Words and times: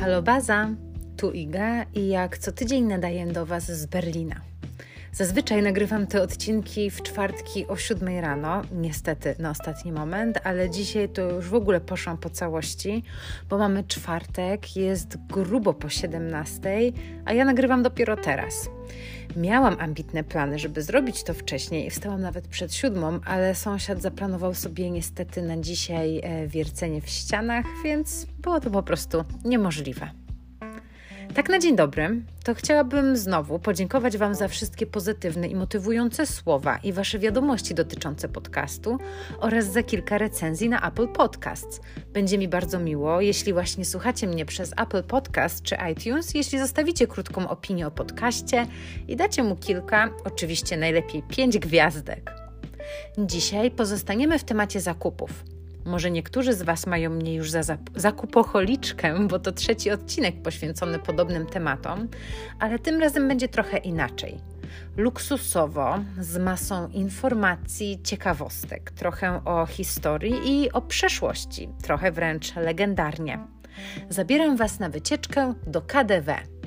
Halo 0.00 0.22
Baza, 0.22 0.70
tu 1.16 1.30
Iga 1.30 1.84
i 1.94 2.08
jak 2.08 2.38
co 2.38 2.52
tydzień 2.52 2.84
nadaję 2.84 3.26
do 3.26 3.46
Was 3.46 3.64
z 3.64 3.86
Berlina. 3.86 4.47
Zazwyczaj 5.12 5.62
nagrywam 5.62 6.06
te 6.06 6.22
odcinki 6.22 6.90
w 6.90 7.02
czwartki 7.02 7.66
o 7.66 7.76
7 7.76 8.18
rano, 8.20 8.62
niestety 8.72 9.34
na 9.38 9.50
ostatni 9.50 9.92
moment, 9.92 10.38
ale 10.44 10.70
dzisiaj 10.70 11.08
to 11.08 11.22
już 11.22 11.48
w 11.48 11.54
ogóle 11.54 11.80
poszłam 11.80 12.18
po 12.18 12.30
całości, 12.30 13.02
bo 13.48 13.58
mamy 13.58 13.84
czwartek, 13.84 14.76
jest 14.76 15.16
grubo 15.26 15.74
po 15.74 15.88
17, 15.88 16.70
a 17.24 17.32
ja 17.32 17.44
nagrywam 17.44 17.82
dopiero 17.82 18.16
teraz. 18.16 18.70
Miałam 19.36 19.76
ambitne 19.80 20.24
plany, 20.24 20.58
żeby 20.58 20.82
zrobić 20.82 21.24
to 21.24 21.34
wcześniej. 21.34 21.90
Wstałam 21.90 22.20
nawet 22.20 22.48
przed 22.48 22.74
siódmą, 22.74 23.20
ale 23.24 23.54
sąsiad 23.54 24.02
zaplanował 24.02 24.54
sobie 24.54 24.90
niestety 24.90 25.42
na 25.42 25.56
dzisiaj 25.56 26.20
e, 26.22 26.46
wiercenie 26.46 27.00
w 27.00 27.08
ścianach, 27.08 27.64
więc 27.84 28.26
było 28.38 28.60
to 28.60 28.70
po 28.70 28.82
prostu 28.82 29.24
niemożliwe. 29.44 30.10
Tak 31.34 31.48
na 31.48 31.58
dzień 31.58 31.76
dobry, 31.76 32.22
to 32.44 32.54
chciałabym 32.54 33.16
znowu 33.16 33.58
podziękować 33.58 34.16
Wam 34.18 34.34
za 34.34 34.48
wszystkie 34.48 34.86
pozytywne 34.86 35.48
i 35.48 35.56
motywujące 35.56 36.26
słowa 36.26 36.76
i 36.76 36.92
Wasze 36.92 37.18
wiadomości 37.18 37.74
dotyczące 37.74 38.28
podcastu 38.28 38.98
oraz 39.38 39.64
za 39.72 39.82
kilka 39.82 40.18
recenzji 40.18 40.68
na 40.68 40.88
Apple 40.88 41.08
Podcasts. 41.08 41.80
Będzie 42.12 42.38
mi 42.38 42.48
bardzo 42.48 42.78
miło, 42.78 43.20
jeśli 43.20 43.52
właśnie 43.52 43.84
słuchacie 43.84 44.26
mnie 44.26 44.46
przez 44.46 44.72
Apple 44.76 45.02
Podcast 45.02 45.62
czy 45.62 45.76
iTunes, 45.92 46.34
jeśli 46.34 46.58
zostawicie 46.58 47.06
krótką 47.06 47.48
opinię 47.48 47.86
o 47.86 47.90
podcaście 47.90 48.66
i 49.08 49.16
dacie 49.16 49.42
mu 49.42 49.56
kilka, 49.56 50.10
oczywiście 50.24 50.76
najlepiej 50.76 51.22
pięć 51.22 51.58
gwiazdek. 51.58 52.30
Dzisiaj 53.18 53.70
pozostaniemy 53.70 54.38
w 54.38 54.44
temacie 54.44 54.80
zakupów. 54.80 55.57
Może 55.84 56.10
niektórzy 56.10 56.52
z 56.52 56.62
Was 56.62 56.86
mają 56.86 57.10
mnie 57.10 57.34
już 57.34 57.50
za 57.50 57.62
zakupocholiczkę, 57.94 59.28
bo 59.28 59.38
to 59.38 59.52
trzeci 59.52 59.90
odcinek 59.90 60.42
poświęcony 60.42 60.98
podobnym 60.98 61.46
tematom, 61.46 62.08
ale 62.58 62.78
tym 62.78 63.00
razem 63.00 63.28
będzie 63.28 63.48
trochę 63.48 63.78
inaczej. 63.78 64.40
Luksusowo, 64.96 65.98
z 66.20 66.38
masą 66.38 66.88
informacji, 66.88 68.00
ciekawostek, 68.04 68.90
trochę 68.90 69.44
o 69.44 69.66
historii 69.66 70.34
i 70.44 70.72
o 70.72 70.82
przeszłości, 70.82 71.68
trochę 71.82 72.12
wręcz 72.12 72.56
legendarnie. 72.56 73.38
Zabieram 74.08 74.56
Was 74.56 74.80
na 74.80 74.88
wycieczkę 74.88 75.54
do 75.66 75.82
KDW. 75.82 76.57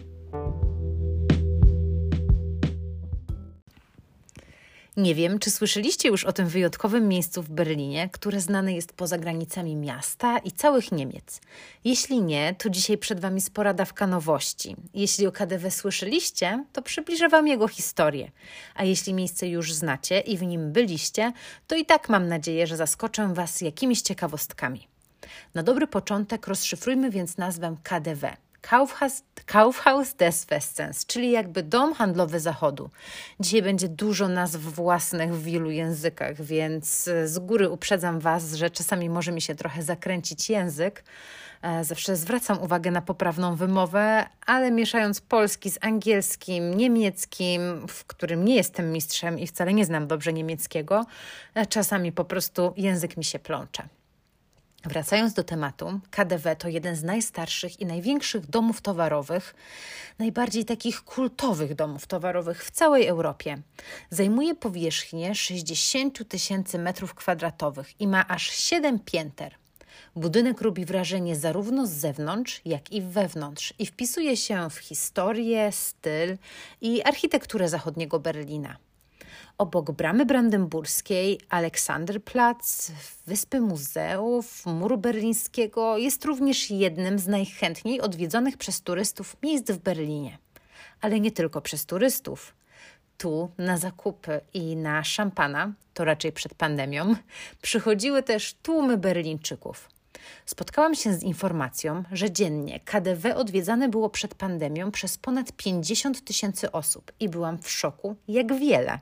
Nie 4.97 5.15
wiem, 5.15 5.39
czy 5.39 5.51
słyszeliście 5.51 6.09
już 6.09 6.23
o 6.23 6.33
tym 6.33 6.47
wyjątkowym 6.47 7.07
miejscu 7.07 7.43
w 7.43 7.49
Berlinie, 7.49 8.09
które 8.09 8.41
znane 8.41 8.73
jest 8.73 8.93
poza 8.93 9.17
granicami 9.17 9.75
miasta 9.75 10.37
i 10.37 10.51
całych 10.51 10.91
Niemiec. 10.91 11.41
Jeśli 11.83 12.21
nie, 12.21 12.55
to 12.57 12.69
dzisiaj 12.69 12.97
przed 12.97 13.19
Wami 13.19 13.41
spora 13.41 13.73
dawka 13.73 14.07
nowości. 14.07 14.75
Jeśli 14.93 15.27
o 15.27 15.31
KDW 15.31 15.71
słyszeliście, 15.71 16.65
to 16.73 16.81
przybliżę 16.81 17.29
Wam 17.29 17.47
jego 17.47 17.67
historię. 17.67 18.31
A 18.75 18.83
jeśli 18.83 19.13
miejsce 19.13 19.47
już 19.47 19.73
znacie 19.73 20.19
i 20.19 20.37
w 20.37 20.43
nim 20.43 20.71
byliście, 20.71 21.33
to 21.67 21.75
i 21.75 21.85
tak 21.85 22.09
mam 22.09 22.27
nadzieję, 22.27 22.67
że 22.67 22.77
zaskoczę 22.77 23.33
Was 23.33 23.61
jakimiś 23.61 24.01
ciekawostkami. 24.01 24.87
Na 25.53 25.63
dobry 25.63 25.87
początek 25.87 26.47
rozszyfrujmy 26.47 27.09
więc 27.09 27.37
nazwę 27.37 27.75
KDW. 27.83 28.37
Kaufhaus, 28.61 29.23
Kaufhaus 29.45 30.13
des 30.13 30.45
Westens, 30.45 31.05
czyli 31.05 31.31
jakby 31.31 31.63
dom 31.63 31.93
handlowy 31.93 32.39
Zachodu. 32.39 32.89
Dzisiaj 33.39 33.61
będzie 33.61 33.87
dużo 33.87 34.27
nazw 34.27 34.59
własnych 34.59 35.35
w 35.35 35.43
wielu 35.43 35.71
językach, 35.71 36.41
więc 36.41 37.09
z 37.25 37.39
góry 37.39 37.69
uprzedzam 37.69 38.19
Was, 38.19 38.53
że 38.53 38.69
czasami 38.69 39.09
może 39.09 39.31
mi 39.31 39.41
się 39.41 39.55
trochę 39.55 39.83
zakręcić 39.83 40.49
język. 40.49 41.03
E, 41.61 41.83
zawsze 41.83 42.15
zwracam 42.15 42.61
uwagę 42.61 42.91
na 42.91 43.01
poprawną 43.01 43.55
wymowę, 43.55 44.25
ale 44.45 44.71
mieszając 44.71 45.21
polski 45.21 45.71
z 45.71 45.77
angielskim, 45.81 46.73
niemieckim, 46.73 47.87
w 47.87 48.05
którym 48.05 48.45
nie 48.45 48.55
jestem 48.55 48.91
mistrzem 48.91 49.39
i 49.39 49.47
wcale 49.47 49.73
nie 49.73 49.85
znam 49.85 50.07
dobrze 50.07 50.33
niemieckiego, 50.33 51.05
e, 51.55 51.65
czasami 51.65 52.11
po 52.11 52.25
prostu 52.25 52.73
język 52.77 53.17
mi 53.17 53.23
się 53.23 53.39
plącze. 53.39 53.87
Wracając 54.83 55.33
do 55.33 55.43
tematu, 55.43 55.99
KDW 56.11 56.55
to 56.57 56.67
jeden 56.67 56.95
z 56.95 57.03
najstarszych 57.03 57.79
i 57.79 57.85
największych 57.85 58.45
domów 58.45 58.81
towarowych, 58.81 59.55
najbardziej 60.19 60.65
takich 60.65 61.01
kultowych 61.01 61.75
domów 61.75 62.07
towarowych 62.07 62.65
w 62.65 62.71
całej 62.71 63.07
Europie. 63.07 63.61
Zajmuje 64.09 64.55
powierzchnię 64.55 65.35
60 65.35 66.27
tysięcy 66.27 66.79
metrów 66.79 67.13
kwadratowych 67.13 68.01
i 68.01 68.07
ma 68.07 68.27
aż 68.27 68.49
7 68.49 68.99
pięter. 68.99 69.55
Budynek 70.15 70.61
robi 70.61 70.85
wrażenie 70.85 71.35
zarówno 71.35 71.87
z 71.87 71.91
zewnątrz, 71.91 72.61
jak 72.65 72.91
i 72.91 73.01
wewnątrz 73.01 73.73
i 73.79 73.85
wpisuje 73.85 74.37
się 74.37 74.69
w 74.69 74.77
historię, 74.77 75.71
styl 75.71 76.37
i 76.81 77.03
architekturę 77.03 77.69
zachodniego 77.69 78.19
Berlina. 78.19 78.77
Obok 79.61 79.91
bramy 79.91 80.25
brandenburskiej, 80.25 81.39
Aleksanderplatz, 81.49 82.91
Wyspy 83.27 83.61
Muzeów, 83.61 84.65
Muru 84.65 84.97
Berlińskiego 84.97 85.97
jest 85.97 86.25
również 86.25 86.71
jednym 86.71 87.19
z 87.19 87.27
najchętniej 87.27 88.01
odwiedzonych 88.01 88.57
przez 88.57 88.81
turystów 88.81 89.37
miejsc 89.43 89.71
w 89.71 89.77
Berlinie. 89.77 90.37
Ale 91.01 91.19
nie 91.19 91.31
tylko 91.31 91.61
przez 91.61 91.85
turystów. 91.85 92.53
Tu 93.17 93.51
na 93.57 93.77
zakupy 93.77 94.41
i 94.53 94.75
na 94.75 95.03
szampana, 95.03 95.73
to 95.93 96.05
raczej 96.05 96.31
przed 96.31 96.53
pandemią, 96.53 97.15
przychodziły 97.61 98.23
też 98.23 98.53
tłumy 98.53 98.97
Berlińczyków. 98.97 99.89
Spotkałam 100.45 100.95
się 100.95 101.13
z 101.13 101.23
informacją, 101.23 102.03
że 102.11 102.31
dziennie 102.31 102.79
KDW 102.79 103.35
odwiedzane 103.35 103.89
było 103.89 104.09
przed 104.09 104.35
pandemią 104.35 104.91
przez 104.91 105.17
ponad 105.17 105.51
50 105.51 106.23
tysięcy 106.23 106.71
osób 106.71 107.11
i 107.19 107.29
byłam 107.29 107.57
w 107.57 107.71
szoku, 107.71 108.15
jak 108.27 108.53
wiele. 108.53 108.99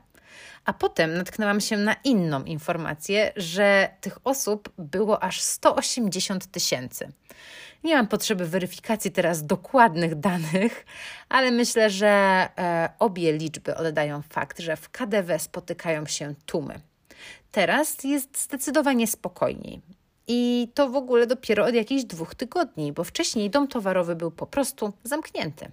A 0.64 0.72
potem 0.72 1.14
natknęłam 1.14 1.60
się 1.60 1.76
na 1.76 1.94
inną 2.04 2.44
informację, 2.44 3.32
że 3.36 3.88
tych 4.00 4.18
osób 4.24 4.72
było 4.78 5.22
aż 5.22 5.40
180 5.40 6.46
tysięcy. 6.46 7.12
Nie 7.84 7.96
mam 7.96 8.08
potrzeby 8.08 8.46
weryfikacji 8.46 9.10
teraz 9.10 9.46
dokładnych 9.46 10.14
danych, 10.14 10.86
ale 11.28 11.50
myślę, 11.50 11.90
że 11.90 12.08
e, 12.58 12.90
obie 12.98 13.32
liczby 13.32 13.76
oddają 13.76 14.22
fakt, 14.22 14.58
że 14.58 14.76
w 14.76 14.90
KDW 14.90 15.38
spotykają 15.38 16.06
się 16.06 16.34
tłumy. 16.46 16.80
Teraz 17.52 18.04
jest 18.04 18.42
zdecydowanie 18.42 19.06
spokojniej. 19.06 19.80
I 20.26 20.68
to 20.74 20.88
w 20.88 20.96
ogóle 20.96 21.26
dopiero 21.26 21.64
od 21.64 21.74
jakichś 21.74 22.04
dwóch 22.04 22.34
tygodni, 22.34 22.92
bo 22.92 23.04
wcześniej 23.04 23.50
dom 23.50 23.68
towarowy 23.68 24.16
był 24.16 24.30
po 24.30 24.46
prostu 24.46 24.92
zamknięty. 25.04 25.70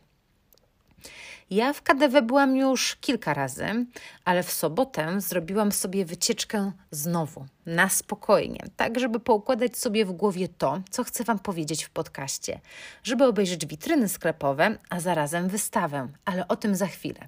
Ja 1.49 1.73
w 1.73 1.81
KDW 1.81 2.21
byłam 2.21 2.57
już 2.57 2.95
kilka 2.95 3.33
razy, 3.33 3.85
ale 4.25 4.43
w 4.43 4.51
sobotę 4.51 5.21
zrobiłam 5.21 5.71
sobie 5.71 6.05
wycieczkę 6.05 6.71
znowu, 6.91 7.45
na 7.65 7.89
spokojnie, 7.89 8.59
tak 8.75 8.99
żeby 8.99 9.19
poukładać 9.19 9.77
sobie 9.77 10.05
w 10.05 10.11
głowie 10.11 10.47
to, 10.47 10.81
co 10.89 11.03
chcę 11.03 11.23
Wam 11.23 11.39
powiedzieć 11.39 11.83
w 11.83 11.89
podcaście, 11.89 12.59
żeby 13.03 13.25
obejrzeć 13.25 13.65
witryny 13.65 14.09
sklepowe, 14.09 14.77
a 14.89 14.99
zarazem 14.99 15.47
wystawę, 15.47 16.07
ale 16.25 16.47
o 16.47 16.55
tym 16.55 16.75
za 16.75 16.87
chwilę. 16.87 17.27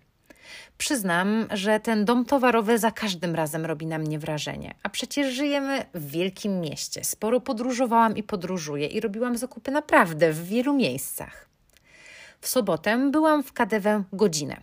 Przyznam, 0.78 1.48
że 1.52 1.80
ten 1.80 2.06
dom 2.06 2.26
towarowy 2.26 2.78
za 2.78 2.92
każdym 2.92 3.36
razem 3.36 3.66
robi 3.66 3.86
na 3.86 3.98
mnie 3.98 4.20
wrażenie, 4.20 4.74
a 4.84 4.90
przecież 4.90 5.34
żyjemy 5.34 5.86
w 5.94 6.12
wielkim 6.12 6.62
mieście. 6.62 7.04
Sporo 7.04 7.40
podróżowałam 7.40 8.18
i 8.18 8.24
podróżuję 8.24 8.88
i 8.88 9.00
robiłam 9.00 9.38
zakupy 9.38 9.72
naprawdę 9.72 10.34
w 10.34 10.48
wielu 10.48 10.74
miejscach. 10.74 11.49
W 12.42 12.48
sobotę 12.48 13.12
byłam 13.12 13.44
w 13.44 13.54
KDW 13.54 14.04
godzinę. 14.14 14.62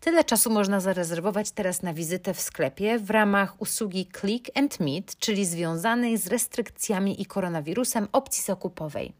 Tyle 0.00 0.24
czasu 0.24 0.50
można 0.50 0.80
zarezerwować 0.80 1.50
teraz 1.50 1.82
na 1.82 1.94
wizytę 1.94 2.34
w 2.34 2.40
sklepie 2.40 2.98
w 2.98 3.10
ramach 3.10 3.62
usługi 3.62 4.08
Click 4.20 4.58
and 4.58 4.80
Meet, 4.80 5.16
czyli 5.18 5.46
związanej 5.46 6.18
z 6.18 6.26
restrykcjami 6.26 7.22
i 7.22 7.26
koronawirusem 7.26 8.08
opcji 8.12 8.44
zakupowej. 8.44 9.12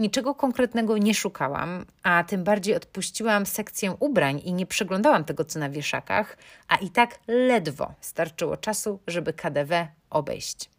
Niczego 0.00 0.34
konkretnego 0.34 0.98
nie 0.98 1.14
szukałam, 1.14 1.84
a 2.02 2.24
tym 2.24 2.44
bardziej 2.44 2.74
odpuściłam 2.74 3.46
sekcję 3.46 3.96
ubrań 4.00 4.40
i 4.44 4.52
nie 4.52 4.66
przeglądałam 4.66 5.24
tego, 5.24 5.44
co 5.44 5.58
na 5.58 5.70
wieszakach, 5.70 6.36
a 6.68 6.76
i 6.76 6.90
tak 6.90 7.18
ledwo 7.28 7.94
starczyło 8.00 8.56
czasu, 8.56 9.00
żeby 9.06 9.32
KDW 9.32 9.86
obejść. 10.10 10.70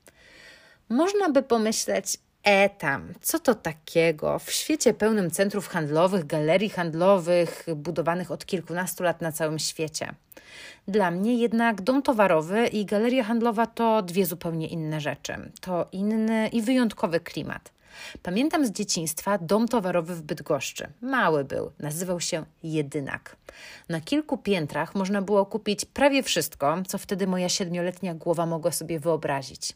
Można 0.89 1.29
by 1.29 1.43
pomyśleć, 1.43 2.17
E 2.43 2.69
tam, 2.69 3.13
co 3.21 3.39
to 3.39 3.55
takiego? 3.55 4.39
W 4.39 4.51
świecie 4.51 4.93
pełnym 4.93 5.31
centrów 5.31 5.67
handlowych, 5.67 6.25
galerii 6.25 6.69
handlowych, 6.69 7.65
budowanych 7.75 8.31
od 8.31 8.45
kilkunastu 8.45 9.03
lat 9.03 9.21
na 9.21 9.31
całym 9.31 9.59
świecie. 9.59 10.13
Dla 10.87 11.11
mnie 11.11 11.35
jednak 11.35 11.81
dom 11.81 12.01
towarowy 12.01 12.67
i 12.67 12.85
galeria 12.85 13.23
handlowa 13.23 13.65
to 13.65 14.01
dwie 14.01 14.25
zupełnie 14.25 14.67
inne 14.67 15.01
rzeczy. 15.01 15.33
To 15.61 15.87
inny 15.91 16.47
i 16.47 16.61
wyjątkowy 16.61 17.19
klimat. 17.19 17.71
Pamiętam 18.23 18.65
z 18.65 18.71
dzieciństwa 18.71 19.37
dom 19.37 19.67
towarowy 19.67 20.15
w 20.15 20.21
Bydgoszczy. 20.21 20.87
Mały 21.01 21.43
był, 21.43 21.71
nazywał 21.79 22.19
się 22.19 22.45
Jedynak. 22.63 23.35
Na 23.89 24.01
kilku 24.01 24.37
piętrach 24.37 24.95
można 24.95 25.21
było 25.21 25.45
kupić 25.45 25.85
prawie 25.85 26.23
wszystko, 26.23 26.77
co 26.87 26.97
wtedy 26.97 27.27
moja 27.27 27.49
siedmioletnia 27.49 28.13
głowa 28.13 28.45
mogła 28.45 28.71
sobie 28.71 28.99
wyobrazić. 28.99 29.75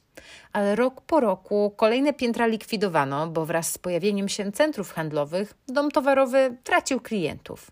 Ale 0.53 0.75
rok 0.75 1.01
po 1.01 1.19
roku 1.19 1.73
kolejne 1.77 2.13
piętra 2.13 2.47
likwidowano, 2.47 3.27
bo 3.27 3.45
wraz 3.45 3.71
z 3.71 3.77
pojawieniem 3.77 4.29
się 4.29 4.51
centrów 4.51 4.93
handlowych 4.93 5.53
dom 5.67 5.91
towarowy 5.91 6.57
tracił 6.63 6.99
klientów. 6.99 7.71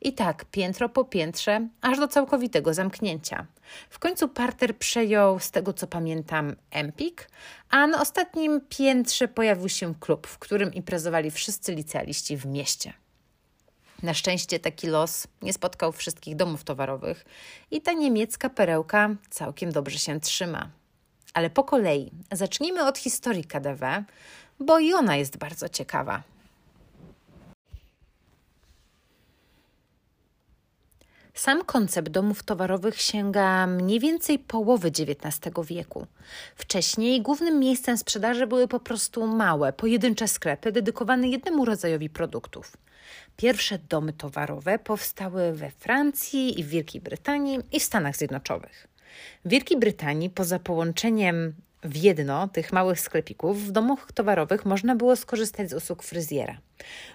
I 0.00 0.12
tak 0.12 0.44
piętro 0.44 0.88
po 0.88 1.04
piętrze, 1.04 1.68
aż 1.80 1.98
do 1.98 2.08
całkowitego 2.08 2.74
zamknięcia. 2.74 3.46
W 3.90 3.98
końcu 3.98 4.28
parter 4.28 4.78
przejął, 4.78 5.40
z 5.40 5.50
tego 5.50 5.72
co 5.72 5.86
pamiętam, 5.86 6.56
Empik, 6.70 7.30
a 7.70 7.86
na 7.86 8.00
ostatnim 8.00 8.60
piętrze 8.68 9.28
pojawił 9.28 9.68
się 9.68 9.94
klub, 9.94 10.26
w 10.26 10.38
którym 10.38 10.74
imprezowali 10.74 11.30
wszyscy 11.30 11.74
licealiści 11.74 12.36
w 12.36 12.46
mieście. 12.46 12.92
Na 14.02 14.14
szczęście 14.14 14.60
taki 14.60 14.86
los 14.86 15.26
nie 15.42 15.52
spotkał 15.52 15.92
wszystkich 15.92 16.36
domów 16.36 16.64
towarowych 16.64 17.24
i 17.70 17.80
ta 17.80 17.92
niemiecka 17.92 18.50
perełka 18.50 19.10
całkiem 19.30 19.72
dobrze 19.72 19.98
się 19.98 20.20
trzyma. 20.20 20.70
Ale 21.34 21.50
po 21.50 21.64
kolei 21.64 22.10
zacznijmy 22.32 22.86
od 22.86 22.98
historii 22.98 23.44
KDW, 23.44 24.04
bo 24.60 24.78
i 24.78 24.92
ona 24.92 25.16
jest 25.16 25.36
bardzo 25.36 25.68
ciekawa. 25.68 26.22
Sam 31.34 31.64
koncept 31.64 32.08
domów 32.08 32.42
towarowych 32.42 33.00
sięga 33.00 33.66
mniej 33.66 34.00
więcej 34.00 34.38
połowy 34.38 34.88
XIX 34.88 35.66
wieku. 35.66 36.06
Wcześniej 36.56 37.22
głównym 37.22 37.58
miejscem 37.58 37.98
sprzedaży 37.98 38.46
były 38.46 38.68
po 38.68 38.80
prostu 38.80 39.26
małe, 39.26 39.72
pojedyncze 39.72 40.28
sklepy 40.28 40.72
dedykowane 40.72 41.28
jednemu 41.28 41.64
rodzajowi 41.64 42.10
produktów. 42.10 42.76
Pierwsze 43.36 43.78
domy 43.78 44.12
towarowe 44.12 44.78
powstały 44.78 45.52
we 45.52 45.70
Francji 45.70 46.60
i 46.60 46.64
w 46.64 46.68
Wielkiej 46.68 47.00
Brytanii 47.00 47.58
i 47.72 47.80
w 47.80 47.84
Stanach 47.84 48.16
Zjednoczonych. 48.16 48.88
W 49.44 49.48
Wielkiej 49.48 49.78
Brytanii 49.78 50.30
poza 50.30 50.58
połączeniem 50.58 51.54
w 51.82 51.96
jedno 51.96 52.48
tych 52.48 52.72
małych 52.72 53.00
sklepików 53.00 53.62
w 53.62 53.70
domach 53.70 54.12
towarowych 54.12 54.64
można 54.64 54.96
było 54.96 55.16
skorzystać 55.16 55.70
z 55.70 55.72
usług 55.72 56.02
fryzjera. 56.02 56.58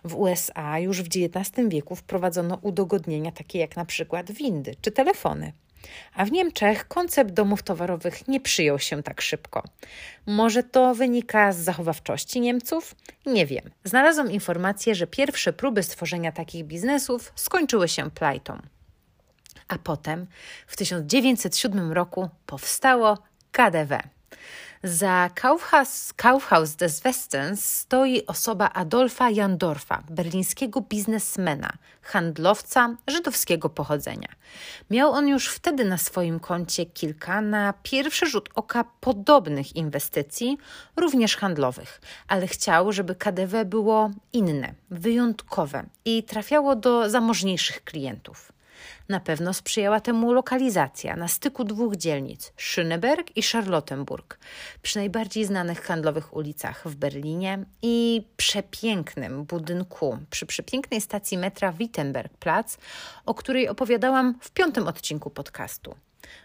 W 0.03 0.15
USA 0.15 0.79
już 0.79 1.01
w 1.01 1.07
XIX 1.07 1.69
wieku 1.69 1.95
wprowadzono 1.95 2.59
udogodnienia 2.61 3.31
takie 3.31 3.59
jak 3.59 3.75
na 3.75 3.85
przykład 3.85 4.31
windy 4.31 4.75
czy 4.81 4.91
telefony. 4.91 5.53
A 6.13 6.25
w 6.25 6.31
Niemczech 6.31 6.87
koncept 6.87 7.31
domów 7.31 7.63
towarowych 7.63 8.27
nie 8.27 8.39
przyjął 8.39 8.79
się 8.79 9.03
tak 9.03 9.21
szybko. 9.21 9.63
Może 10.25 10.63
to 10.63 10.95
wynika 10.95 11.51
z 11.51 11.57
zachowawczości 11.57 12.41
Niemców? 12.41 12.95
Nie 13.25 13.45
wiem. 13.45 13.69
Znalazłam 13.83 14.31
informację, 14.31 14.95
że 14.95 15.07
pierwsze 15.07 15.53
próby 15.53 15.83
stworzenia 15.83 16.31
takich 16.31 16.65
biznesów 16.65 17.31
skończyły 17.35 17.87
się 17.87 18.11
plajtą. 18.11 18.61
A 19.67 19.77
potem 19.77 20.27
w 20.67 20.75
1907 20.75 21.91
roku 21.91 22.29
powstało 22.45 23.17
KDW. 23.51 24.16
Za 24.83 25.29
Kaufhaus, 25.35 26.13
Kaufhaus 26.13 26.75
des 26.75 26.99
Westens 26.99 27.65
stoi 27.65 28.25
osoba 28.25 28.69
Adolfa 28.73 29.29
Jandorfa, 29.29 30.03
berlińskiego 30.09 30.81
biznesmena, 30.81 31.73
handlowca 32.01 32.95
żydowskiego 33.07 33.69
pochodzenia. 33.69 34.27
Miał 34.89 35.11
on 35.11 35.27
już 35.27 35.47
wtedy 35.49 35.85
na 35.85 35.97
swoim 35.97 36.39
koncie 36.39 36.85
kilka 36.85 37.41
na 37.41 37.73
pierwszy 37.83 38.25
rzut 38.25 38.49
oka 38.55 38.83
podobnych 38.99 39.75
inwestycji, 39.75 40.57
również 40.95 41.37
handlowych, 41.37 42.01
ale 42.27 42.47
chciał, 42.47 42.91
żeby 42.91 43.15
KDW 43.15 43.65
było 43.65 44.11
inne, 44.33 44.73
wyjątkowe 44.89 45.83
i 46.05 46.23
trafiało 46.23 46.75
do 46.75 47.09
zamożniejszych 47.09 47.83
klientów. 47.83 48.56
Na 49.09 49.19
pewno 49.19 49.53
sprzyjała 49.53 49.99
temu 49.99 50.31
lokalizacja 50.33 51.15
na 51.15 51.27
styku 51.27 51.63
dwóch 51.63 51.95
dzielnic 51.95 52.53
Schöneberg 52.57 53.23
i 53.35 53.41
Charlottenburg, 53.41 54.39
przy 54.81 54.97
najbardziej 54.97 55.45
znanych 55.45 55.83
handlowych 55.83 56.35
ulicach 56.35 56.87
w 56.87 56.95
Berlinie 56.95 57.65
i 57.81 58.27
przepięknym 58.37 59.43
budynku 59.45 60.17
przy 60.29 60.45
przepięknej 60.45 61.01
stacji 61.01 61.37
metra 61.37 61.71
Wittenbergplatz, 61.71 62.77
o 63.25 63.33
której 63.33 63.69
opowiadałam 63.69 64.35
w 64.41 64.51
piątym 64.51 64.87
odcinku 64.87 65.29
podcastu. 65.29 65.95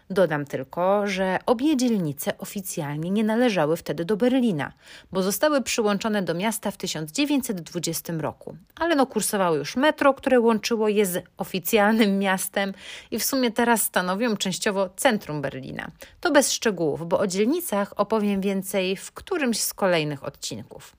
Dodam 0.09 0.45
tylko, 0.45 1.07
że 1.07 1.39
obie 1.45 1.77
dzielnice 1.77 2.37
oficjalnie 2.37 3.11
nie 3.11 3.23
należały 3.23 3.77
wtedy 3.77 4.05
do 4.05 4.17
Berlina, 4.17 4.71
bo 5.11 5.23
zostały 5.23 5.61
przyłączone 5.61 6.21
do 6.21 6.33
miasta 6.33 6.71
w 6.71 6.77
1920 6.77 8.13
roku. 8.13 8.57
Ale 8.75 8.95
no 8.95 9.05
kursowało 9.05 9.55
już 9.55 9.75
metro, 9.75 10.13
które 10.13 10.39
łączyło 10.39 10.87
je 10.87 11.05
z 11.05 11.23
oficjalnym 11.37 12.19
miastem 12.25 12.73
i 13.11 13.19
w 13.19 13.23
sumie 13.23 13.51
teraz 13.51 13.81
stanowią 13.81 14.37
częściowo 14.37 14.89
centrum 14.89 15.41
Berlina. 15.41 15.91
To 16.21 16.31
bez 16.31 16.51
szczegółów, 16.51 17.07
bo 17.07 17.19
o 17.19 17.27
dzielnicach 17.27 17.93
opowiem 17.95 18.41
więcej 18.41 18.97
w 18.97 19.11
którymś 19.11 19.59
z 19.59 19.73
kolejnych 19.73 20.23
odcinków. 20.23 20.95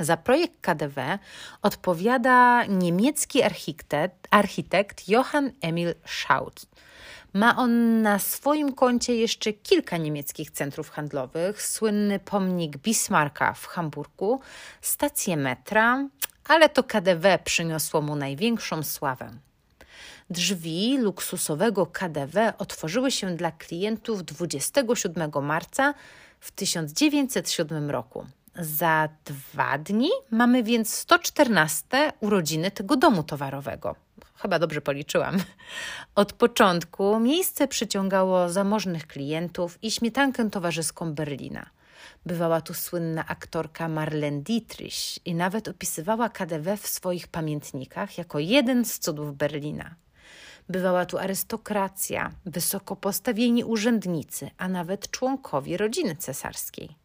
Za 0.00 0.16
projekt 0.16 0.60
KDW 0.60 1.18
odpowiada 1.62 2.64
niemiecki 2.64 3.42
architekt, 3.42 4.28
architekt 4.30 5.08
Johann 5.08 5.50
Emil 5.60 5.94
Schaut. 6.06 6.66
Ma 7.32 7.56
on 7.56 8.02
na 8.02 8.18
swoim 8.18 8.72
koncie 8.72 9.14
jeszcze 9.14 9.52
kilka 9.52 9.96
niemieckich 9.96 10.50
centrów 10.50 10.90
handlowych, 10.90 11.62
słynny 11.62 12.18
pomnik 12.18 12.76
Bismarcka 12.76 13.52
w 13.52 13.66
Hamburgu, 13.66 14.40
stację 14.80 15.36
metra, 15.36 16.08
ale 16.44 16.68
to 16.68 16.82
KDW 16.84 17.38
przyniosło 17.44 18.02
mu 18.02 18.16
największą 18.16 18.82
sławę. 18.82 19.30
Drzwi 20.30 20.98
luksusowego 20.98 21.86
KDW 21.86 22.52
otworzyły 22.58 23.10
się 23.10 23.36
dla 23.36 23.52
klientów 23.52 24.24
27 24.24 25.30
marca 25.42 25.94
w 26.40 26.50
1907 26.50 27.90
roku. 27.90 28.26
Za 28.56 29.08
dwa 29.24 29.78
dni 29.78 30.10
mamy 30.30 30.62
więc 30.62 30.94
114 30.94 32.12
urodziny 32.20 32.70
tego 32.70 32.96
domu 32.96 33.22
towarowego. 33.22 34.07
Chyba 34.38 34.58
dobrze 34.58 34.80
policzyłam. 34.80 35.36
Od 36.14 36.32
początku 36.32 37.20
miejsce 37.20 37.68
przyciągało 37.68 38.48
zamożnych 38.48 39.06
klientów 39.06 39.78
i 39.82 39.90
śmietankę 39.90 40.50
towarzyską 40.50 41.14
Berlina. 41.14 41.70
Bywała 42.26 42.60
tu 42.60 42.74
słynna 42.74 43.26
aktorka 43.26 43.88
Marlene 43.88 44.42
Dietrich 44.42 45.26
i 45.26 45.34
nawet 45.34 45.68
opisywała 45.68 46.28
KDW 46.28 46.76
w 46.76 46.86
swoich 46.86 47.28
pamiętnikach 47.28 48.18
jako 48.18 48.38
jeden 48.38 48.84
z 48.84 48.98
cudów 48.98 49.36
Berlina. 49.36 49.94
Bywała 50.68 51.06
tu 51.06 51.18
arystokracja, 51.18 52.30
wysoko 52.46 52.96
postawieni 52.96 53.64
urzędnicy, 53.64 54.50
a 54.58 54.68
nawet 54.68 55.10
członkowie 55.10 55.76
rodziny 55.76 56.16
cesarskiej. 56.16 56.96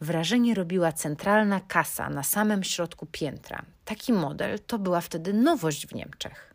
Wrażenie 0.00 0.54
robiła 0.54 0.92
centralna 0.92 1.60
kasa 1.60 2.10
na 2.10 2.22
samym 2.22 2.64
środku 2.64 3.06
piętra. 3.06 3.62
Taki 3.84 4.12
model 4.12 4.58
to 4.66 4.78
była 4.78 5.00
wtedy 5.00 5.32
nowość 5.32 5.86
w 5.86 5.94
Niemczech. 5.94 6.51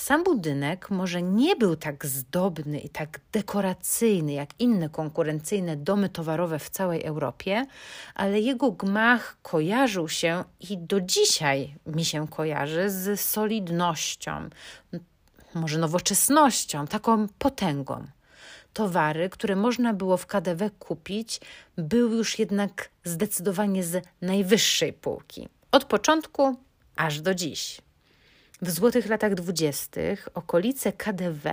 Sam 0.00 0.24
budynek 0.24 0.90
może 0.90 1.22
nie 1.22 1.56
był 1.56 1.76
tak 1.76 2.06
zdobny 2.06 2.78
i 2.78 2.88
tak 2.88 3.20
dekoracyjny 3.32 4.32
jak 4.32 4.50
inne 4.58 4.88
konkurencyjne 4.88 5.76
domy 5.76 6.08
towarowe 6.08 6.58
w 6.58 6.70
całej 6.70 7.04
Europie, 7.04 7.66
ale 8.14 8.40
jego 8.40 8.70
gmach 8.72 9.36
kojarzył 9.42 10.08
się 10.08 10.44
i 10.70 10.78
do 10.78 11.00
dzisiaj 11.00 11.74
mi 11.86 12.04
się 12.04 12.28
kojarzy 12.28 12.90
z 12.90 13.20
solidnością, 13.20 14.50
może 15.54 15.78
nowoczesnością, 15.78 16.86
taką 16.86 17.26
potęgą. 17.38 18.06
Towary, 18.72 19.30
które 19.30 19.56
można 19.56 19.94
było 19.94 20.16
w 20.16 20.26
KDW 20.26 20.70
kupić, 20.78 21.40
były 21.76 22.16
już 22.16 22.38
jednak 22.38 22.90
zdecydowanie 23.04 23.84
z 23.84 24.04
najwyższej 24.22 24.92
półki. 24.92 25.48
Od 25.72 25.84
początku 25.84 26.56
aż 26.96 27.20
do 27.20 27.34
dziś. 27.34 27.80
W 28.62 28.70
złotych 28.70 29.06
latach 29.06 29.34
dwudziestych 29.34 30.28
okolice 30.34 30.92
KDW 30.92 31.50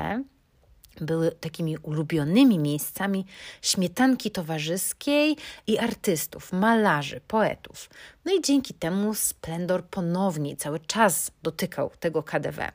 były 1.01 1.31
takimi 1.31 1.77
ulubionymi 1.77 2.59
miejscami 2.59 3.25
śmietanki 3.61 4.31
towarzyskiej 4.31 5.37
i 5.67 5.77
artystów, 5.77 6.53
malarzy, 6.53 7.21
poetów. 7.27 7.89
No 8.25 8.33
i 8.33 8.41
dzięki 8.41 8.73
temu 8.73 9.13
splendor 9.13 9.85
ponownie 9.85 10.55
cały 10.55 10.79
czas 10.79 11.31
dotykał 11.43 11.91
tego 11.99 12.23
KDW. 12.23 12.71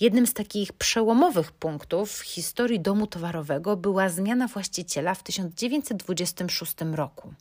Jednym 0.00 0.26
z 0.26 0.34
takich 0.34 0.72
przełomowych 0.72 1.52
punktów 1.52 2.12
w 2.12 2.20
historii 2.20 2.80
domu 2.80 3.06
towarowego 3.06 3.76
była 3.76 4.08
zmiana 4.08 4.48
właściciela 4.48 5.14
w 5.14 5.22
1926 5.22 6.74
roku. 6.92 7.34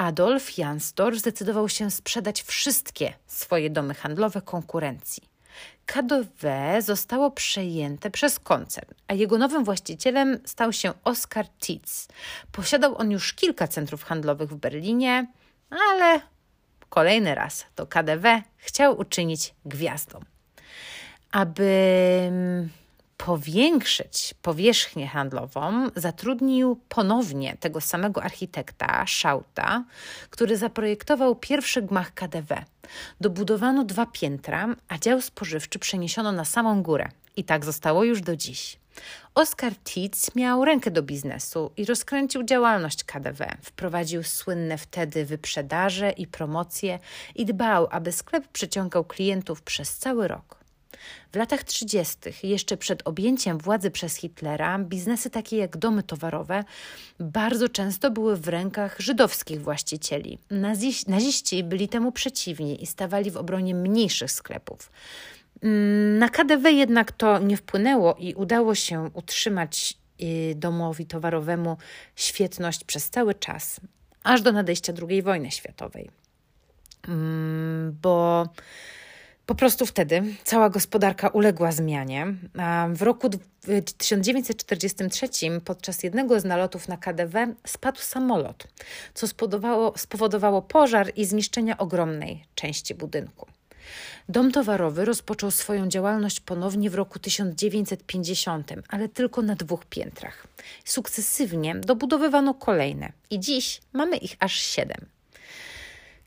Adolf 0.00 0.58
Jansdorf 0.58 1.18
zdecydował 1.18 1.68
się 1.68 1.90
sprzedać 1.90 2.42
wszystkie 2.42 3.12
swoje 3.26 3.70
domy 3.70 3.94
handlowe 3.94 4.42
konkurencji. 4.42 5.22
KDW 5.86 6.46
zostało 6.78 7.30
przejęte 7.30 8.10
przez 8.10 8.38
koncern, 8.38 8.94
a 9.08 9.14
jego 9.14 9.38
nowym 9.38 9.64
właścicielem 9.64 10.38
stał 10.44 10.72
się 10.72 10.92
Oskar 11.04 11.46
Tietz. 11.48 12.08
Posiadał 12.52 12.98
on 12.98 13.10
już 13.10 13.32
kilka 13.32 13.68
centrów 13.68 14.04
handlowych 14.04 14.50
w 14.50 14.56
Berlinie, 14.56 15.26
ale 15.70 16.20
kolejny 16.88 17.34
raz 17.34 17.66
to 17.74 17.86
KDW 17.86 18.42
chciał 18.56 19.00
uczynić 19.00 19.54
gwiazdą. 19.64 20.20
Aby 21.32 22.32
powiększyć 23.26 24.34
powierzchnię 24.42 25.06
handlową, 25.06 25.90
zatrudnił 25.96 26.80
ponownie 26.88 27.56
tego 27.60 27.80
samego 27.80 28.22
architekta, 28.22 29.06
Szauta, 29.06 29.84
który 30.30 30.56
zaprojektował 30.56 31.36
pierwszy 31.36 31.82
gmach 31.82 32.14
KDW. 32.14 32.64
Dobudowano 33.20 33.84
dwa 33.84 34.06
piętra, 34.06 34.76
a 34.88 34.98
dział 34.98 35.20
spożywczy 35.20 35.78
przeniesiono 35.78 36.32
na 36.32 36.44
samą 36.44 36.82
górę. 36.82 37.08
I 37.36 37.44
tak 37.44 37.64
zostało 37.64 38.04
już 38.04 38.20
do 38.20 38.36
dziś. 38.36 38.78
Oskar 39.34 39.72
Tietz 39.84 40.34
miał 40.34 40.64
rękę 40.64 40.90
do 40.90 41.02
biznesu 41.02 41.70
i 41.76 41.84
rozkręcił 41.84 42.42
działalność 42.42 43.04
KDW. 43.04 43.46
Wprowadził 43.62 44.22
słynne 44.22 44.78
wtedy 44.78 45.24
wyprzedaże 45.24 46.10
i 46.10 46.26
promocje 46.26 46.98
i 47.34 47.46
dbał, 47.46 47.88
aby 47.90 48.12
sklep 48.12 48.48
przyciągał 48.48 49.04
klientów 49.04 49.62
przez 49.62 49.98
cały 49.98 50.28
rok. 50.28 50.59
W 51.32 51.36
latach 51.36 51.64
30., 51.64 52.16
jeszcze 52.42 52.76
przed 52.76 53.02
objęciem 53.04 53.58
władzy 53.58 53.90
przez 53.90 54.16
Hitlera, 54.16 54.78
biznesy 54.78 55.30
takie 55.30 55.56
jak 55.56 55.76
domy 55.76 56.02
towarowe 56.02 56.64
bardzo 57.20 57.68
często 57.68 58.10
były 58.10 58.36
w 58.36 58.48
rękach 58.48 58.96
żydowskich 58.98 59.62
właścicieli. 59.62 60.38
naziści 61.06 61.64
byli 61.64 61.88
temu 61.88 62.12
przeciwni 62.12 62.82
i 62.82 62.86
stawali 62.86 63.30
w 63.30 63.36
obronie 63.36 63.74
mniejszych 63.74 64.32
sklepów. 64.32 64.90
Mm, 65.62 66.18
na 66.18 66.28
KDW 66.28 66.68
jednak 66.68 67.12
to 67.12 67.38
nie 67.38 67.56
wpłynęło 67.56 68.14
i 68.18 68.34
udało 68.34 68.74
się 68.74 69.10
utrzymać 69.14 69.94
y, 70.22 70.54
domowi 70.56 71.06
towarowemu 71.06 71.76
świetność 72.16 72.84
przez 72.84 73.10
cały 73.10 73.34
czas, 73.34 73.80
aż 74.24 74.42
do 74.42 74.52
nadejścia 74.52 74.92
II 75.08 75.22
wojny 75.22 75.50
światowej. 75.50 76.10
Mm, 77.08 77.96
bo 78.02 78.46
po 79.50 79.54
prostu 79.54 79.86
wtedy 79.86 80.22
cała 80.44 80.70
gospodarka 80.70 81.28
uległa 81.28 81.72
zmianie. 81.72 82.34
W 82.94 83.02
roku 83.02 83.30
1943 83.98 85.28
podczas 85.64 86.02
jednego 86.02 86.40
z 86.40 86.44
nalotów 86.44 86.88
na 86.88 86.96
KDW 86.96 87.54
spadł 87.66 88.00
samolot, 88.00 88.66
co 89.14 89.26
spowodowało, 89.96 90.62
pożar 90.62 91.12
i 91.16 91.24
zniszczenia 91.24 91.78
ogromnej 91.78 92.44
części 92.54 92.94
budynku. 92.94 93.46
Dom 94.28 94.52
towarowy 94.52 95.04
rozpoczął 95.04 95.50
swoją 95.50 95.88
działalność 95.88 96.40
ponownie 96.40 96.90
w 96.90 96.94
roku 96.94 97.18
1950, 97.18 98.72
ale 98.88 99.08
tylko 99.08 99.42
na 99.42 99.56
dwóch 99.56 99.84
piętrach. 99.84 100.46
Sukcesywnie 100.84 101.74
dobudowywano 101.74 102.54
kolejne 102.54 103.12
i 103.30 103.40
dziś 103.40 103.80
mamy 103.92 104.16
ich 104.16 104.36
aż 104.40 104.54
siedem. 104.60 105.06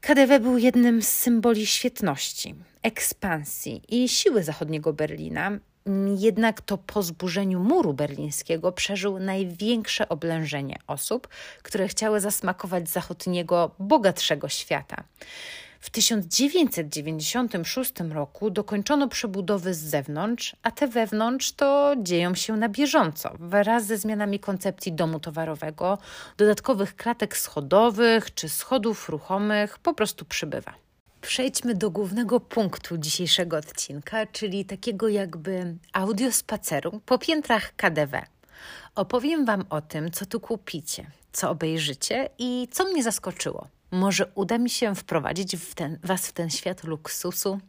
KDW 0.03 0.39
był 0.39 0.57
jednym 0.57 1.01
z 1.01 1.07
symboli 1.07 1.65
świetności, 1.65 2.55
ekspansji 2.81 3.81
i 3.89 4.09
siły 4.09 4.43
zachodniego 4.43 4.93
Berlina, 4.93 5.51
jednak 6.17 6.61
to 6.61 6.77
po 6.77 7.03
zburzeniu 7.03 7.59
muru 7.59 7.93
berlińskiego 7.93 8.71
przeżył 8.71 9.19
największe 9.19 10.09
oblężenie 10.09 10.75
osób, 10.87 11.27
które 11.61 11.87
chciały 11.87 12.19
zasmakować 12.19 12.89
zachodniego, 12.89 13.75
bogatszego 13.79 14.49
świata. 14.49 15.03
W 15.83 15.89
1996 15.89 17.93
roku 18.09 18.49
dokończono 18.49 19.07
przebudowy 19.07 19.73
z 19.73 19.79
zewnątrz, 19.79 20.55
a 20.63 20.71
te 20.71 20.87
wewnątrz 20.87 21.51
to 21.51 21.93
dzieją 21.97 22.35
się 22.35 22.57
na 22.57 22.69
bieżąco, 22.69 23.31
wraz 23.39 23.85
ze 23.85 23.97
zmianami 23.97 24.39
koncepcji 24.39 24.93
domu 24.93 25.19
towarowego, 25.19 25.97
dodatkowych 26.37 26.95
klatek 26.95 27.37
schodowych 27.37 28.33
czy 28.33 28.49
schodów 28.49 29.09
ruchomych 29.09 29.79
po 29.79 29.93
prostu 29.93 30.25
przybywa. 30.25 30.73
Przejdźmy 31.21 31.75
do 31.75 31.91
głównego 31.91 32.39
punktu 32.39 32.97
dzisiejszego 32.97 33.57
odcinka, 33.57 34.25
czyli 34.25 34.65
takiego 34.65 35.09
jakby 35.09 35.75
audiospaceru 35.93 37.01
po 37.05 37.17
piętrach 37.17 37.75
KDW. 37.75 38.21
Opowiem 38.95 39.45
Wam 39.45 39.65
o 39.69 39.81
tym, 39.81 40.11
co 40.11 40.25
tu 40.25 40.39
kupicie, 40.39 41.05
co 41.31 41.49
obejrzycie 41.49 42.29
i 42.37 42.67
co 42.71 42.85
mnie 42.85 43.03
zaskoczyło. 43.03 43.67
Może 43.93 44.31
uda 44.35 44.57
mi 44.57 44.69
się 44.69 44.95
wprowadzić 44.95 45.57
w 45.57 45.75
ten, 45.75 45.97
Was 46.03 46.27
w 46.27 46.31
ten 46.31 46.49
świat 46.49 46.83
luksusu? 46.83 47.59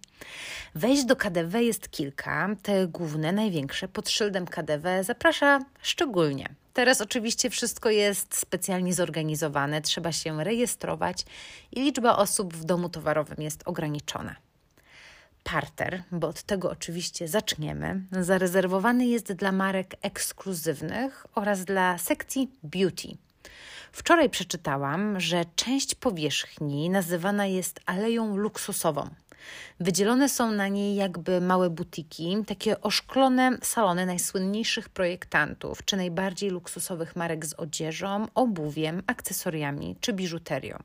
Wejść 0.74 1.04
do 1.04 1.16
KDW 1.16 1.58
jest 1.58 1.90
kilka, 1.90 2.48
te 2.62 2.86
główne, 2.86 3.32
największe 3.32 3.88
pod 3.88 4.10
szyldem 4.10 4.46
KDW 4.46 4.88
zaprasza 5.02 5.58
szczególnie. 5.82 6.48
Teraz 6.74 7.00
oczywiście 7.00 7.50
wszystko 7.50 7.90
jest 7.90 8.36
specjalnie 8.36 8.94
zorganizowane, 8.94 9.82
trzeba 9.82 10.12
się 10.12 10.44
rejestrować 10.44 11.24
i 11.72 11.80
liczba 11.80 12.16
osób 12.16 12.54
w 12.54 12.64
domu 12.64 12.88
towarowym 12.88 13.42
jest 13.42 13.62
ograniczona. 13.64 14.36
Parter, 15.42 16.02
bo 16.12 16.28
od 16.28 16.42
tego 16.42 16.70
oczywiście 16.70 17.28
zaczniemy, 17.28 18.00
zarezerwowany 18.12 19.06
jest 19.06 19.32
dla 19.32 19.52
marek 19.52 19.94
ekskluzywnych 20.02 21.26
oraz 21.34 21.64
dla 21.64 21.98
sekcji 21.98 22.50
beauty– 22.62 23.08
Wczoraj 23.94 24.30
przeczytałam, 24.30 25.20
że 25.20 25.44
część 25.56 25.94
powierzchni 25.94 26.90
nazywana 26.90 27.46
jest 27.46 27.80
aleją 27.86 28.36
luksusową. 28.36 29.10
Wydzielone 29.80 30.28
są 30.28 30.50
na 30.50 30.68
niej 30.68 30.96
jakby 30.96 31.40
małe 31.40 31.70
butiki, 31.70 32.36
takie 32.46 32.80
oszklone 32.80 33.58
salony 33.62 34.06
najsłynniejszych 34.06 34.88
projektantów 34.88 35.84
czy 35.84 35.96
najbardziej 35.96 36.50
luksusowych 36.50 37.16
marek 37.16 37.46
z 37.46 37.54
odzieżą, 37.54 38.26
obuwiem, 38.34 39.02
akcesoriami 39.06 39.96
czy 40.00 40.12
biżuterią. 40.12 40.78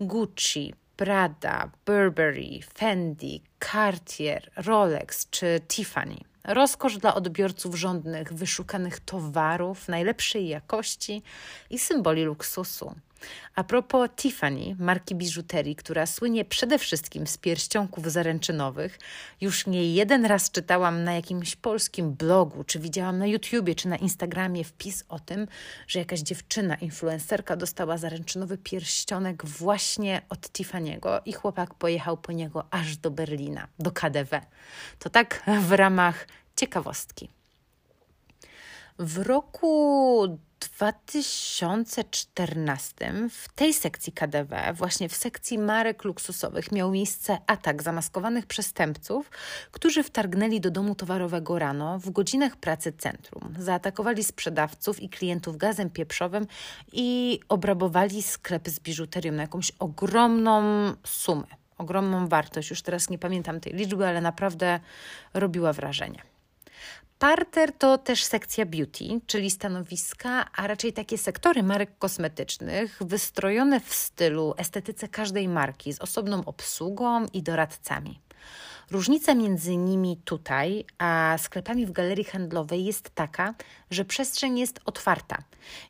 Gucci, 0.00 0.74
Prada, 0.96 1.70
Burberry, 1.86 2.60
Fendi, 2.78 3.42
Cartier, 3.72 4.50
Rolex 4.56 5.30
czy 5.30 5.60
Tiffany– 5.68 6.16
Rozkosz 6.46 6.98
dla 6.98 7.14
odbiorców 7.14 7.74
żądnych 7.74 8.32
wyszukanych 8.32 9.00
towarów 9.00 9.88
najlepszej 9.88 10.48
jakości 10.48 11.22
i 11.70 11.78
symboli 11.78 12.24
luksusu. 12.24 12.94
A 13.54 13.64
propos 13.64 14.08
Tiffany, 14.16 14.76
marki 14.78 15.14
biżuterii, 15.14 15.76
która 15.76 16.06
słynie 16.06 16.44
przede 16.44 16.78
wszystkim 16.78 17.26
z 17.26 17.38
pierścionków 17.38 18.12
zaręczynowych, 18.12 18.98
już 19.40 19.66
nie 19.66 19.94
jeden 19.94 20.26
raz 20.26 20.50
czytałam 20.50 21.04
na 21.04 21.14
jakimś 21.14 21.56
polskim 21.56 22.12
blogu, 22.12 22.64
czy 22.64 22.78
widziałam 22.78 23.18
na 23.18 23.26
YouTubie, 23.26 23.74
czy 23.74 23.88
na 23.88 23.96
Instagramie 23.96 24.64
wpis 24.64 25.04
o 25.08 25.18
tym, 25.18 25.46
że 25.86 25.98
jakaś 25.98 26.20
dziewczyna, 26.20 26.74
influencerka 26.74 27.56
dostała 27.56 27.98
zaręczynowy 27.98 28.58
pierścionek 28.58 29.46
właśnie 29.46 30.22
od 30.28 30.40
Tiffany'ego 30.40 31.20
i 31.24 31.32
chłopak 31.32 31.74
pojechał 31.74 32.16
po 32.16 32.32
niego 32.32 32.64
aż 32.70 32.96
do 32.96 33.10
Berlina, 33.10 33.68
do 33.78 33.90
KDW. 33.90 34.40
To 34.98 35.10
tak 35.10 35.42
w 35.60 35.72
ramach 35.72 36.26
ciekawostki. 36.56 37.28
W 38.98 39.18
roku 39.18 40.38
2014 40.60 43.12
w 43.30 43.48
tej 43.54 43.74
sekcji 43.74 44.12
KDW, 44.12 44.56
właśnie 44.74 45.08
w 45.08 45.16
sekcji 45.16 45.58
marek 45.58 46.04
luksusowych, 46.04 46.72
miał 46.72 46.90
miejsce 46.90 47.38
atak 47.46 47.82
zamaskowanych 47.82 48.46
przestępców, 48.46 49.30
którzy 49.70 50.02
wtargnęli 50.02 50.60
do 50.60 50.70
domu 50.70 50.94
towarowego 50.94 51.58
rano 51.58 51.98
w 51.98 52.10
godzinach 52.10 52.56
pracy 52.56 52.92
centrum. 52.92 53.54
Zaatakowali 53.58 54.24
sprzedawców 54.24 55.02
i 55.02 55.08
klientów 55.08 55.56
gazem 55.56 55.90
pieprzowym 55.90 56.46
i 56.92 57.40
obrabowali 57.48 58.22
sklepy 58.22 58.70
z 58.70 58.80
biżuterią 58.80 59.32
na 59.32 59.42
jakąś 59.42 59.72
ogromną 59.78 60.62
sumę, 61.04 61.46
ogromną 61.78 62.28
wartość. 62.28 62.70
Już 62.70 62.82
teraz 62.82 63.10
nie 63.10 63.18
pamiętam 63.18 63.60
tej 63.60 63.72
liczby, 63.72 64.06
ale 64.06 64.20
naprawdę 64.20 64.80
robiła 65.34 65.72
wrażenie. 65.72 66.35
Parter 67.18 67.72
to 67.72 67.98
też 67.98 68.24
sekcja 68.24 68.66
beauty, 68.66 69.04
czyli 69.26 69.50
stanowiska, 69.50 70.50
a 70.56 70.66
raczej 70.66 70.92
takie 70.92 71.18
sektory 71.18 71.62
marek 71.62 71.98
kosmetycznych, 71.98 72.98
wystrojone 73.00 73.80
w 73.80 73.94
stylu 73.94 74.54
estetyce 74.56 75.08
każdej 75.08 75.48
marki, 75.48 75.92
z 75.92 76.00
osobną 76.00 76.44
obsługą 76.44 77.26
i 77.32 77.42
doradcami. 77.42 78.20
Różnica 78.90 79.34
między 79.34 79.76
nimi 79.76 80.16
tutaj, 80.24 80.84
a 80.98 81.36
sklepami 81.38 81.86
w 81.86 81.92
galerii 81.92 82.24
handlowej 82.24 82.84
jest 82.84 83.10
taka, 83.10 83.54
że 83.90 84.04
przestrzeń 84.04 84.58
jest 84.58 84.80
otwarta. 84.84 85.38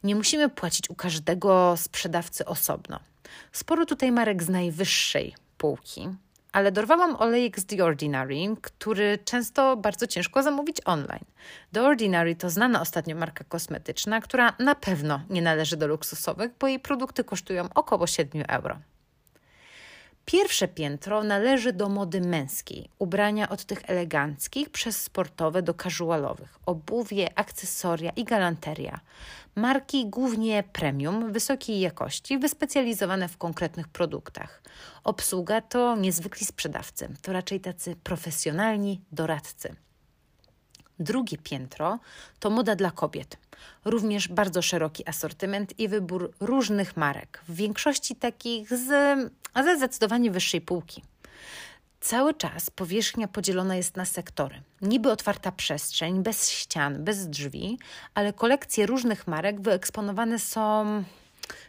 Nie 0.03 0.15
musimy 0.15 0.49
płacić 0.49 0.91
u 0.91 0.95
każdego 0.95 1.75
sprzedawcy 1.77 2.45
osobno. 2.45 3.01
Sporo 3.53 3.87
tutaj 3.87 4.13
marek 4.13 4.43
z 4.43 4.49
najwyższej 4.49 5.35
półki, 5.59 6.09
ale 6.57 6.73
dorwałam 6.73 7.17
olejek 7.17 7.61
z 7.61 7.67
The 7.67 7.85
Ordinary, 7.85 8.37
który 8.63 9.19
często 9.25 9.77
bardzo 9.77 10.07
ciężko 10.07 10.43
zamówić 10.43 10.77
online. 10.85 11.25
The 11.73 11.83
Ordinary 11.83 12.37
to 12.37 12.51
znana 12.51 12.81
ostatnio 12.81 13.17
marka 13.17 13.45
kosmetyczna, 13.45 14.21
która 14.21 14.53
na 14.59 14.75
pewno 14.75 15.21
nie 15.31 15.43
należy 15.43 15.77
do 15.77 15.87
luksusowych, 15.87 16.51
bo 16.61 16.67
jej 16.67 16.81
produkty 16.81 17.25
kosztują 17.25 17.69
około 17.75 18.07
7 18.07 18.45
euro. 18.49 18.79
Pierwsze 20.27 20.69
piętro 20.69 21.25
należy 21.25 21.73
do 21.73 21.89
mody 21.89 22.21
męskiej, 22.21 22.89
ubrania 22.99 23.49
od 23.49 23.65
tych 23.65 23.91
eleganckich 23.91 24.71
przez 24.71 25.03
sportowe 25.03 25.63
do 25.63 25.75
casualowych, 25.75 26.59
obuwie, 26.67 27.39
akcesoria 27.39 28.11
i 28.11 28.25
galanteria. 28.25 29.01
Marki 29.57 30.07
głównie 30.07 30.65
premium, 30.73 31.33
wysokiej 31.33 31.81
jakości, 31.81 32.39
wyspecjalizowane 32.39 33.29
w 33.29 33.37
konkretnych 33.37 33.89
produktach. 33.89 34.63
Obsługa 35.05 35.61
to 35.61 35.97
niezwykli 35.97 36.47
sprzedawcy, 36.47 37.09
to 37.23 37.33
raczej 37.33 37.61
tacy 37.61 37.97
profesjonalni 37.97 39.01
doradcy. 39.13 39.77
Drugie 40.99 41.39
piętro 41.39 41.99
to 42.39 42.51
moda 42.51 42.77
dla 42.77 42.91
kobiet. 42.91 43.39
Również 43.85 44.29
bardzo 44.29 44.63
szeroki 44.63 45.09
asortyment 45.09 45.79
i 45.81 45.89
wybór 45.89 46.33
różnych 46.41 46.97
marek, 46.97 47.43
w 47.49 47.55
większości 47.55 48.17
takich 48.17 48.69
z, 48.71 48.91
ze 49.65 49.77
zdecydowanie 49.77 50.31
wyższej 50.31 50.61
półki. 50.61 51.03
Cały 52.01 52.35
czas 52.35 52.71
powierzchnia 52.71 53.29
podzielona 53.29 53.77
jest 53.77 53.97
na 53.97 54.05
sektory. 54.05 54.63
Niby 54.83 55.11
otwarta 55.11 55.53
przestrzeń, 55.53 56.23
bez 56.23 56.51
ścian, 56.51 57.05
bez 57.05 57.29
drzwi, 57.29 57.79
ale 58.15 58.33
kolekcje 58.33 58.87
różnych 58.87 59.27
marek 59.27 59.61
wyeksponowane 59.61 60.39
są 60.39 60.85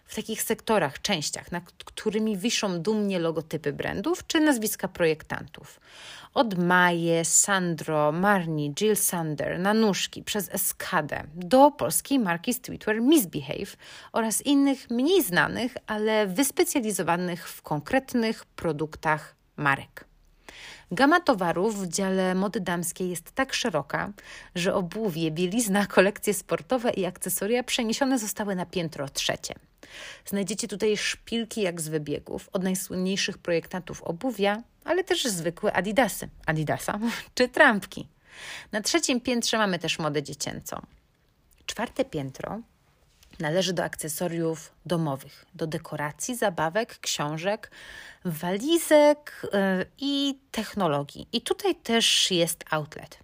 w 0.06 0.16
takich 0.16 0.42
sektorach, 0.42 1.02
częściach, 1.02 1.52
nad 1.52 1.64
którymi 1.86 2.38
wiszą 2.38 2.82
dumnie 2.82 3.20
logotypy 3.20 3.74
brandów 3.74 4.28
czy 4.28 4.40
nazwiska 4.40 4.88
projektantów. 4.88 5.80
Od 6.38 6.58
Maje, 6.58 7.26
Sandro, 7.26 8.12
Marni, 8.12 8.74
Jill 8.74 8.96
Sander, 8.96 9.60
Nanuszki, 9.60 10.24
przez 10.24 10.50
Eskadę 10.50 11.24
do 11.36 11.72
polskiej 11.72 12.20
marki 12.20 12.54
streetwear 12.54 13.02
Misbehave 13.02 13.78
oraz 14.14 14.42
innych 14.42 14.90
mniej 14.90 15.24
znanych, 15.24 15.78
ale 15.88 16.28
wyspecjalizowanych 16.28 17.50
w 17.50 17.62
konkretnych 17.62 18.46
produktach 18.46 19.36
marek. 19.56 20.06
Gama 20.92 21.20
towarów 21.20 21.82
w 21.82 21.88
dziale 21.88 22.36
mody 22.36 22.60
damskiej 22.60 23.10
jest 23.10 23.32
tak 23.32 23.54
szeroka, 23.54 24.12
że 24.56 24.76
obuwie, 24.76 25.32
bielizna, 25.32 25.86
kolekcje 25.86 26.34
sportowe 26.34 26.92
i 26.92 27.06
akcesoria 27.06 27.64
przeniesione 27.64 28.20
zostały 28.20 28.56
na 28.56 28.66
piętro 28.66 29.10
trzecie. 29.10 29.54
Znajdziecie 30.26 30.68
tutaj 30.68 30.98
szpilki 30.98 31.62
jak 31.62 31.82
z 31.82 31.88
wybiegów, 31.88 32.50
od 32.54 32.64
najsłynniejszych 32.64 33.38
projektantów 33.38 34.04
obuwia, 34.04 34.64
ale 34.86 35.04
też 35.04 35.26
zwykłe 35.26 35.74
adidasy, 35.74 36.30
adidasa 36.46 37.00
czy 37.36 37.50
trampki. 37.50 38.08
Na 38.72 38.82
trzecim 38.82 39.22
piętrze 39.22 39.58
mamy 39.58 39.80
też 39.80 40.00
modę 40.00 40.24
dziecięcą. 40.24 40.82
Czwarte 41.66 42.06
piętro 42.06 42.62
należy 43.40 43.74
do 43.74 43.84
akcesoriów 43.84 44.72
domowych, 44.86 45.46
do 45.56 45.68
dekoracji, 45.68 46.36
zabawek, 46.36 47.00
książek, 47.00 47.72
walizek 48.26 49.42
yy, 49.44 49.86
i 49.98 50.40
technologii. 50.52 51.28
I 51.32 51.42
tutaj 51.42 51.76
też 51.76 52.32
jest 52.32 52.64
outlet. 52.70 53.20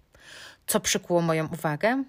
Co 0.66 0.80
przykuło 0.80 1.20
moją 1.20 1.48
uwagę? 1.48 2.04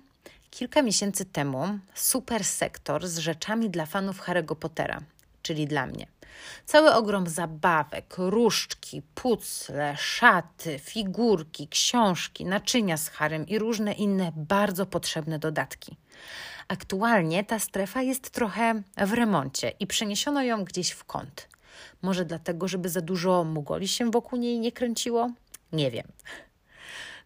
Kilka 0.56 0.82
miesięcy 0.82 1.26
temu 1.26 1.80
super 1.94 2.44
sektor 2.44 3.08
z 3.08 3.18
rzeczami 3.18 3.70
dla 3.70 3.86
fanów 3.86 4.22
Harry'ego 4.22 4.56
Pottera, 4.56 5.02
czyli 5.42 5.68
dla 5.68 5.86
mnie. 5.86 6.08
Cały 6.66 6.94
ogrom 6.94 7.28
zabawek, 7.28 8.16
różdżki, 8.18 9.02
pucle, 9.16 9.98
szaty, 9.98 10.80
figurki, 10.80 11.68
książki, 11.68 12.46
naczynia 12.46 12.98
z 12.98 13.10
harem 13.10 13.48
i 13.48 13.60
różne 13.60 13.94
inne 13.94 14.32
bardzo 14.36 14.86
potrzebne 14.86 15.40
dodatki. 15.40 15.98
Aktualnie 16.68 17.44
ta 17.44 17.60
strefa 17.60 18.02
jest 18.02 18.30
trochę 18.30 18.82
w 18.98 19.14
remoncie 19.14 19.72
i 19.80 19.88
przeniesiono 19.88 20.44
ją 20.44 20.64
gdzieś 20.64 20.92
w 20.92 21.04
kąt. 21.04 21.50
Może 22.02 22.26
dlatego, 22.26 22.68
żeby 22.68 22.90
za 22.90 23.02
dużo 23.02 23.44
mugoli 23.44 23.88
się 23.88 24.12
wokół 24.12 24.40
niej 24.40 24.60
nie 24.60 24.72
kręciło? 24.72 25.32
Nie 25.72 25.92
wiem. 25.92 26.08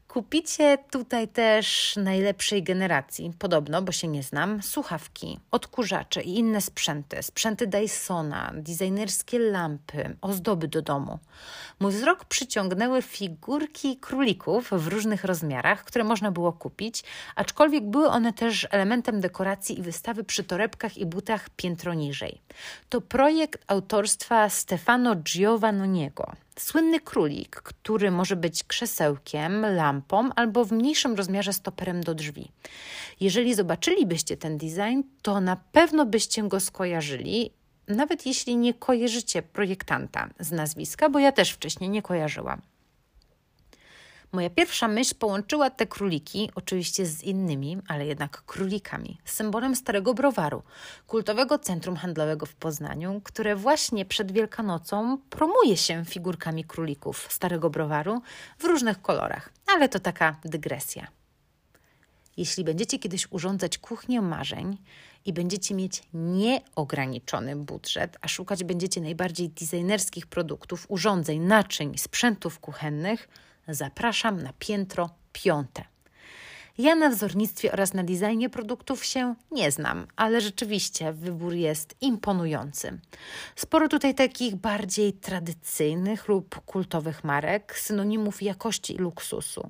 Kupicie 0.09 0.77
tutaj 0.91 1.27
też 1.27 1.95
najlepszej 1.95 2.63
generacji, 2.63 3.33
podobno, 3.39 3.81
bo 3.81 3.91
się 3.91 4.07
nie 4.07 4.23
znam, 4.23 4.63
słuchawki, 4.63 5.39
odkurzacze 5.51 6.21
i 6.21 6.39
inne 6.39 6.61
sprzęty, 6.61 7.23
sprzęty 7.23 7.67
Dysona, 7.67 8.51
designerskie 8.55 9.39
lampy, 9.39 10.17
ozdoby 10.21 10.67
do 10.67 10.81
domu. 10.81 11.19
Mój 11.79 11.91
wzrok 11.91 12.25
przyciągnęły 12.25 13.01
figurki 13.01 13.97
królików 13.97 14.69
w 14.71 14.87
różnych 14.87 15.23
rozmiarach, 15.23 15.83
które 15.83 16.03
można 16.03 16.31
było 16.31 16.53
kupić, 16.53 17.03
aczkolwiek 17.35 17.83
były 17.83 18.07
one 18.07 18.33
też 18.33 18.67
elementem 18.71 19.21
dekoracji 19.21 19.79
i 19.79 19.81
wystawy 19.81 20.23
przy 20.23 20.43
torebkach 20.43 20.97
i 20.97 21.05
butach 21.05 21.49
piętro 21.49 21.93
niżej. 21.93 22.41
To 22.89 23.01
projekt 23.01 23.63
autorstwa 23.67 24.49
Stefano 24.49 25.15
Giovannoniego. 25.15 26.31
Słynny 26.59 26.99
królik, 26.99 27.55
który 27.55 28.11
może 28.11 28.35
być 28.35 28.63
krzesełkiem, 28.63 29.65
lampą 29.75 30.29
albo 30.35 30.65
w 30.65 30.71
mniejszym 30.71 31.15
rozmiarze 31.15 31.53
stoperem 31.53 32.01
do 32.01 32.15
drzwi. 32.15 32.51
Jeżeli 33.19 33.55
zobaczylibyście 33.55 34.37
ten 34.37 34.57
design, 34.57 35.01
to 35.21 35.41
na 35.41 35.55
pewno 35.55 36.05
byście 36.05 36.43
go 36.43 36.59
skojarzyli, 36.59 37.51
nawet 37.87 38.25
jeśli 38.25 38.57
nie 38.57 38.73
kojarzycie 38.73 39.41
projektanta 39.41 40.29
z 40.39 40.51
nazwiska, 40.51 41.09
bo 41.09 41.19
ja 41.19 41.31
też 41.31 41.51
wcześniej 41.51 41.89
nie 41.89 42.01
kojarzyłam. 42.01 42.61
Moja 44.31 44.49
pierwsza 44.49 44.87
myśl 44.87 45.15
połączyła 45.15 45.69
te 45.69 45.87
króliki, 45.87 46.51
oczywiście 46.55 47.05
z 47.05 47.23
innymi, 47.23 47.77
ale 47.87 48.05
jednak 48.05 48.41
królikami, 48.45 49.17
symbolem 49.25 49.75
Starego 49.75 50.13
Browaru, 50.13 50.63
kultowego 51.07 51.59
centrum 51.59 51.95
handlowego 51.95 52.45
w 52.45 52.55
Poznaniu, 52.55 53.21
które 53.23 53.55
właśnie 53.55 54.05
przed 54.05 54.31
Wielkanocą 54.31 55.17
promuje 55.29 55.77
się 55.77 56.05
figurkami 56.05 56.63
królików 56.63 57.27
Starego 57.29 57.69
Browaru 57.69 58.21
w 58.59 58.63
różnych 58.63 59.01
kolorach, 59.01 59.49
ale 59.67 59.89
to 59.89 59.99
taka 59.99 60.35
dygresja. 60.45 61.07
Jeśli 62.37 62.63
będziecie 62.63 62.99
kiedyś 62.99 63.31
urządzać 63.31 63.77
kuchnię 63.77 64.21
marzeń 64.21 64.77
i 65.25 65.33
będziecie 65.33 65.75
mieć 65.75 66.03
nieograniczony 66.13 67.55
budżet, 67.55 68.17
a 68.21 68.27
szukać 68.27 68.63
będziecie 68.63 69.01
najbardziej 69.01 69.49
designerskich 69.49 70.27
produktów, 70.27 70.85
urządzeń, 70.89 71.39
naczyń, 71.39 71.97
sprzętów 71.97 72.59
kuchennych– 72.59 73.27
zapraszam 73.73 74.41
na 74.41 74.53
piętro 74.59 75.09
piąte. 75.33 75.83
Ja 76.79 76.95
na 76.95 77.09
wzornictwie 77.09 77.71
oraz 77.71 77.93
na 77.93 78.03
designie 78.03 78.49
produktów 78.49 79.05
się 79.05 79.35
nie 79.51 79.71
znam, 79.71 80.07
ale 80.15 80.41
rzeczywiście 80.41 81.13
wybór 81.13 81.53
jest 81.53 81.95
imponujący. 82.01 82.99
Sporo 83.55 83.87
tutaj 83.87 84.15
takich 84.15 84.55
bardziej 84.55 85.13
tradycyjnych 85.13 86.27
lub 86.27 86.61
kultowych 86.65 87.23
marek, 87.23 87.79
synonimów 87.79 88.41
jakości 88.41 88.95
i 88.95 88.97
luksusu. 88.97 89.69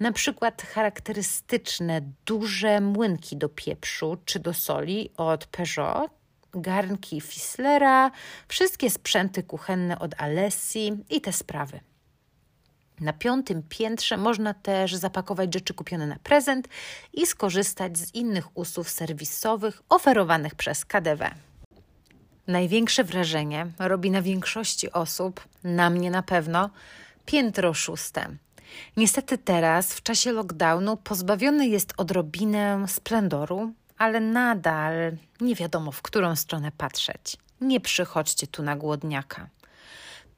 Na 0.00 0.12
przykład 0.12 0.62
charakterystyczne 0.62 2.00
duże 2.26 2.80
młynki 2.80 3.36
do 3.36 3.48
pieprzu 3.48 4.16
czy 4.24 4.38
do 4.38 4.54
soli 4.54 5.10
od 5.16 5.46
Peugeot, 5.46 6.10
garnki 6.54 7.20
Fislera, 7.20 8.10
wszystkie 8.48 8.90
sprzęty 8.90 9.42
kuchenne 9.42 9.98
od 9.98 10.20
Alessi 10.20 10.92
i 11.10 11.20
te 11.20 11.32
sprawy. 11.32 11.80
Na 13.00 13.12
piątym 13.12 13.62
piętrze 13.68 14.16
można 14.16 14.54
też 14.54 14.94
zapakować 14.94 15.54
rzeczy 15.54 15.74
kupione 15.74 16.06
na 16.06 16.16
prezent 16.22 16.68
i 17.12 17.26
skorzystać 17.26 17.98
z 17.98 18.14
innych 18.14 18.56
usług 18.56 18.90
serwisowych 18.90 19.82
oferowanych 19.88 20.54
przez 20.54 20.84
KDW. 20.84 21.30
Największe 22.46 23.04
wrażenie 23.04 23.66
robi 23.78 24.10
na 24.10 24.22
większości 24.22 24.92
osób, 24.92 25.48
na 25.64 25.90
mnie 25.90 26.10
na 26.10 26.22
pewno, 26.22 26.70
piętro 27.26 27.74
szóste. 27.74 28.28
Niestety 28.96 29.38
teraz, 29.38 29.94
w 29.94 30.02
czasie 30.02 30.32
lockdownu, 30.32 30.96
pozbawiony 30.96 31.68
jest 31.68 31.94
odrobinę 31.96 32.84
splendoru, 32.88 33.72
ale 33.98 34.20
nadal 34.20 34.92
nie 35.40 35.54
wiadomo, 35.54 35.92
w 35.92 36.02
którą 36.02 36.36
stronę 36.36 36.72
patrzeć. 36.72 37.36
Nie 37.60 37.80
przychodźcie 37.80 38.46
tu 38.46 38.62
na 38.62 38.76
głodniaka. 38.76 39.48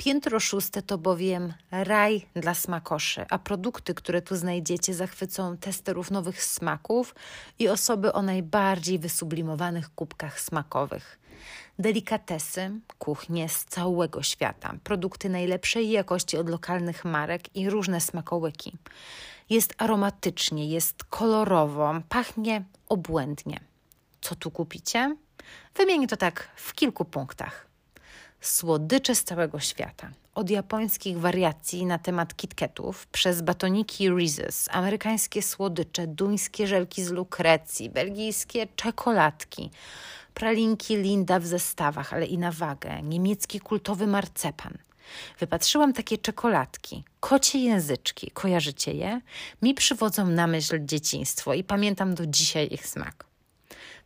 Piętro 0.00 0.40
szóste 0.40 0.82
to 0.82 0.98
bowiem 0.98 1.54
raj 1.70 2.26
dla 2.34 2.54
smakoszy, 2.54 3.24
a 3.30 3.38
produkty, 3.38 3.94
które 3.94 4.22
tu 4.22 4.36
znajdziecie, 4.36 4.94
zachwycą 4.94 5.56
testerów 5.56 6.10
nowych 6.10 6.44
smaków 6.44 7.14
i 7.58 7.68
osoby 7.68 8.12
o 8.12 8.22
najbardziej 8.22 8.98
wysublimowanych 8.98 9.94
kubkach 9.94 10.40
smakowych. 10.40 11.18
Delikatesy, 11.78 12.70
kuchnie 12.98 13.48
z 13.48 13.64
całego 13.64 14.22
świata, 14.22 14.74
produkty 14.84 15.28
najlepszej 15.28 15.90
jakości 15.90 16.36
od 16.36 16.48
lokalnych 16.48 17.04
marek 17.04 17.56
i 17.56 17.70
różne 17.70 18.00
smakołyki. 18.00 18.72
Jest 19.50 19.74
aromatycznie, 19.78 20.68
jest 20.68 21.04
kolorowo, 21.04 21.94
pachnie 22.08 22.64
obłędnie. 22.88 23.60
Co 24.20 24.34
tu 24.34 24.50
kupicie? 24.50 25.16
Wymienię 25.74 26.06
to 26.06 26.16
tak 26.16 26.48
w 26.56 26.74
kilku 26.74 27.04
punktach 27.04 27.69
słodycze 28.40 29.14
z 29.14 29.24
całego 29.24 29.60
świata. 29.60 30.10
Od 30.34 30.50
japońskich 30.50 31.18
wariacji 31.18 31.86
na 31.86 31.98
temat 31.98 32.36
kitketów, 32.36 33.06
przez 33.06 33.42
batoniki 33.42 34.10
Reese's, 34.10 34.68
amerykańskie 34.70 35.42
słodycze, 35.42 36.06
duńskie 36.06 36.66
żelki 36.66 37.04
z 37.04 37.10
lukrecji, 37.10 37.90
belgijskie 37.90 38.66
czekoladki, 38.76 39.70
pralinki 40.34 40.96
Linda 40.96 41.40
w 41.40 41.46
zestawach, 41.46 42.12
ale 42.12 42.26
i 42.26 42.38
na 42.38 42.52
wagę, 42.52 43.02
niemiecki 43.02 43.60
kultowy 43.60 44.06
marcepan. 44.06 44.78
wypatrzyłam 45.38 45.92
takie 45.92 46.18
czekoladki, 46.18 47.04
kocie 47.20 47.58
języczki. 47.58 48.30
Kojarzycie 48.30 48.92
je? 48.92 49.20
Mi 49.62 49.74
przywodzą 49.74 50.26
na 50.26 50.46
myśl 50.46 50.84
dzieciństwo 50.84 51.54
i 51.54 51.64
pamiętam 51.64 52.14
do 52.14 52.26
dzisiaj 52.26 52.68
ich 52.70 52.86
smak. 52.86 53.29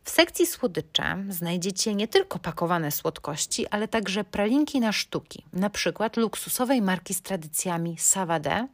W 0.05 0.09
sekcji 0.09 0.47
słodycze 0.47 1.23
znajdziecie 1.29 1.95
nie 1.95 2.07
tylko 2.07 2.39
pakowane 2.39 2.91
słodkości, 2.91 3.67
ale 3.67 3.87
także 3.87 4.23
pralinki 4.23 4.79
na 4.79 4.91
sztuki, 4.91 5.45
na 5.53 5.69
przykład 5.69 6.17
luksusowej 6.17 6.81
marki 6.81 7.13
z 7.13 7.21
tradycjami 7.21 7.97
Savade, 7.97 8.67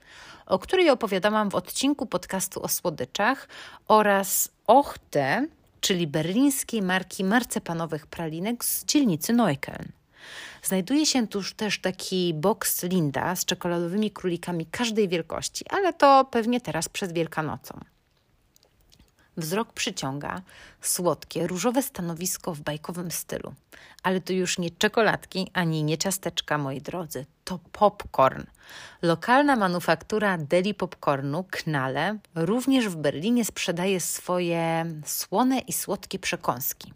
o 0.46 0.60
której 0.60 0.90
opowiadałam 0.90 1.50
w 1.50 1.56
odcinku 1.56 2.06
podcastu 2.06 2.64
o 2.64 2.68
słodyczach, 2.68 3.48
oraz 3.88 4.50
Ochte, 4.68 5.48
czyli 5.82 6.08
berlińskiej 6.08 6.82
marki 6.82 7.24
marcepanowych 7.24 8.08
pralinek 8.08 8.66
z 8.66 8.86
dzielnicy 8.86 9.34
Neukölln. 9.34 9.92
Znajduje 10.64 11.06
się 11.06 11.28
tuż 11.28 11.54
też 11.54 11.80
taki 11.80 12.34
box 12.34 12.84
Linda 12.84 13.36
z 13.36 13.46
czekoladowymi 13.46 14.12
królikami 14.12 14.66
każdej 14.66 15.08
wielkości, 15.08 15.66
ale 15.70 15.94
to 15.94 16.26
pewnie 16.32 16.62
teraz 16.62 16.90
przed 16.90 17.14
Wielkanocą. 17.14 17.80
Wzrok 19.38 19.74
przyciąga 19.74 20.42
słodkie, 20.82 21.48
różowe 21.48 21.84
stanowisko 21.84 22.54
w 22.54 22.62
bajkowym 22.62 23.12
stylu. 23.12 23.54
Ale 24.04 24.22
to 24.22 24.34
już 24.34 24.58
nie 24.58 24.72
czekoladki 24.72 25.52
ani 25.54 25.84
nie 25.84 25.98
ciasteczka, 25.98 26.58
moi 26.58 26.82
drodzy. 26.82 27.26
To 27.44 27.60
popcorn. 27.72 28.44
Lokalna 29.02 29.56
manufaktura 29.56 30.38
deli 30.38 30.74
popcornu, 30.74 31.46
Knale, 31.52 32.18
również 32.36 32.88
w 32.88 32.96
Berlinie 32.96 33.46
sprzedaje 33.46 34.00
swoje 34.00 34.86
słone 35.06 35.60
i 35.60 35.74
słodkie 35.74 36.20
przekąski. 36.20 36.94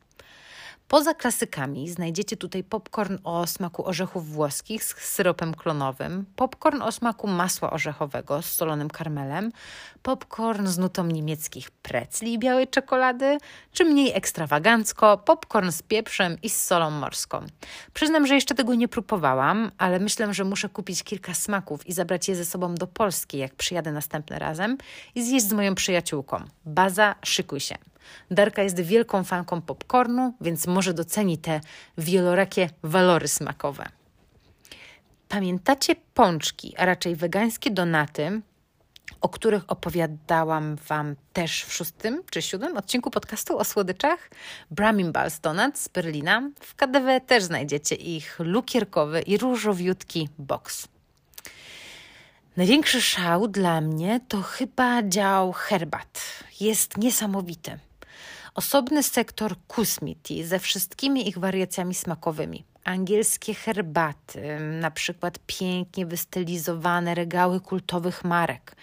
Poza 0.88 1.14
klasykami 1.14 1.90
znajdziecie 1.90 2.38
tutaj 2.38 2.64
popcorn 2.64 3.18
o 3.24 3.48
smaku 3.48 3.88
orzechów 3.88 4.30
włoskich 4.30 4.84
z 4.84 4.96
syropem 4.98 5.54
klonowym, 5.54 6.26
popcorn 6.36 6.82
o 6.82 6.92
smaku 6.92 7.28
masła 7.28 7.72
orzechowego 7.72 8.42
z 8.42 8.46
solonym 8.46 8.90
karmelem, 8.90 9.52
popcorn 10.04 10.68
z 10.68 10.78
nutą 10.78 11.06
niemieckich 11.06 11.72
precli 11.72 12.34
i 12.34 12.40
białej 12.40 12.68
czekolady, 12.68 13.38
czy 13.72 13.86
mniej 13.86 14.12
ekstrawagancko, 14.14 15.18
popcorn 15.18 15.72
z 15.72 15.82
pieprzem 15.82 16.38
i 16.44 16.50
z 16.50 16.62
solą 16.62 16.92
morską. 16.92 17.46
Przyznam, 17.94 18.28
że 18.28 18.36
jeszcze 18.36 18.56
tego 18.56 18.76
nie 18.76 18.88
próbowałam, 18.88 19.72
ale 19.78 20.00
myślę, 20.00 20.34
że 20.34 20.44
muszę 20.44 20.70
kupić 20.70 21.04
kilka 21.04 21.34
smaków 21.34 21.88
i 21.88 21.94
zabrać 21.94 22.28
je 22.28 22.36
ze 22.36 22.46
sobą 22.46 22.76
do 22.76 22.88
Polski, 22.88 23.38
jak 23.38 23.56
przyjadę 23.56 23.92
następnym 23.92 24.40
razem 24.40 24.78
i 25.16 25.24
zjeść 25.24 25.48
z 25.48 25.54
moją 25.54 25.76
przyjaciółką. 25.76 26.44
Baza, 26.66 27.16
szykuj 27.24 27.60
się. 27.60 27.76
Darka 28.32 28.64
jest 28.64 28.80
wielką 28.80 29.24
fanką 29.24 29.62
popcornu, 29.62 30.34
więc 30.42 30.68
może 30.68 30.94
doceni 30.94 31.38
te 31.38 31.62
wielorakie 31.98 32.70
walory 32.84 33.28
smakowe. 33.28 33.86
Pamiętacie 35.30 35.96
pączki, 36.14 36.74
a 36.78 36.86
raczej 36.86 37.16
wegańskie 37.16 37.72
donaty, 37.72 38.42
o 39.22 39.30
których 39.30 39.64
opowiadałam 39.68 40.76
Wam 40.76 41.16
też 41.34 41.64
w 41.64 41.74
szóstym 41.74 42.24
czy 42.32 42.42
siódmym 42.42 42.78
odcinku 42.78 43.12
podcastu 43.12 43.58
o 43.58 43.64
słodyczach? 43.64 44.30
Bramimbal's 44.72 45.42
Donuts 45.42 45.82
z 45.82 45.88
Berlina. 45.88 46.50
W 46.60 46.76
KDW 46.76 47.20
też 47.28 47.44
znajdziecie 47.44 47.96
ich 47.96 48.40
lukierkowy 48.40 49.22
i 49.22 49.38
różowiutki 49.38 50.30
box. 50.38 50.88
Największy 52.58 53.02
szał 53.02 53.48
dla 53.48 53.82
mnie 53.82 54.20
to 54.28 54.42
chyba 54.42 55.04
dział 55.04 55.52
herbat. 55.54 56.44
Jest 56.60 56.98
niesamowity 56.98 57.80
osobny 58.56 59.04
sektor 59.04 59.56
kusmiti 59.68 60.44
ze 60.44 60.60
wszystkimi 60.60 61.28
ich 61.28 61.38
wariacjami 61.38 61.96
smakowymi. 61.96 62.66
Angielskie 62.84 63.54
herbaty, 63.54 64.60
na 64.60 64.92
przykład 64.92 65.40
pięknie 65.48 66.06
wystylizowane 66.06 67.16
regały 67.16 67.60
kultowych 67.60 68.24
marek, 68.24 68.76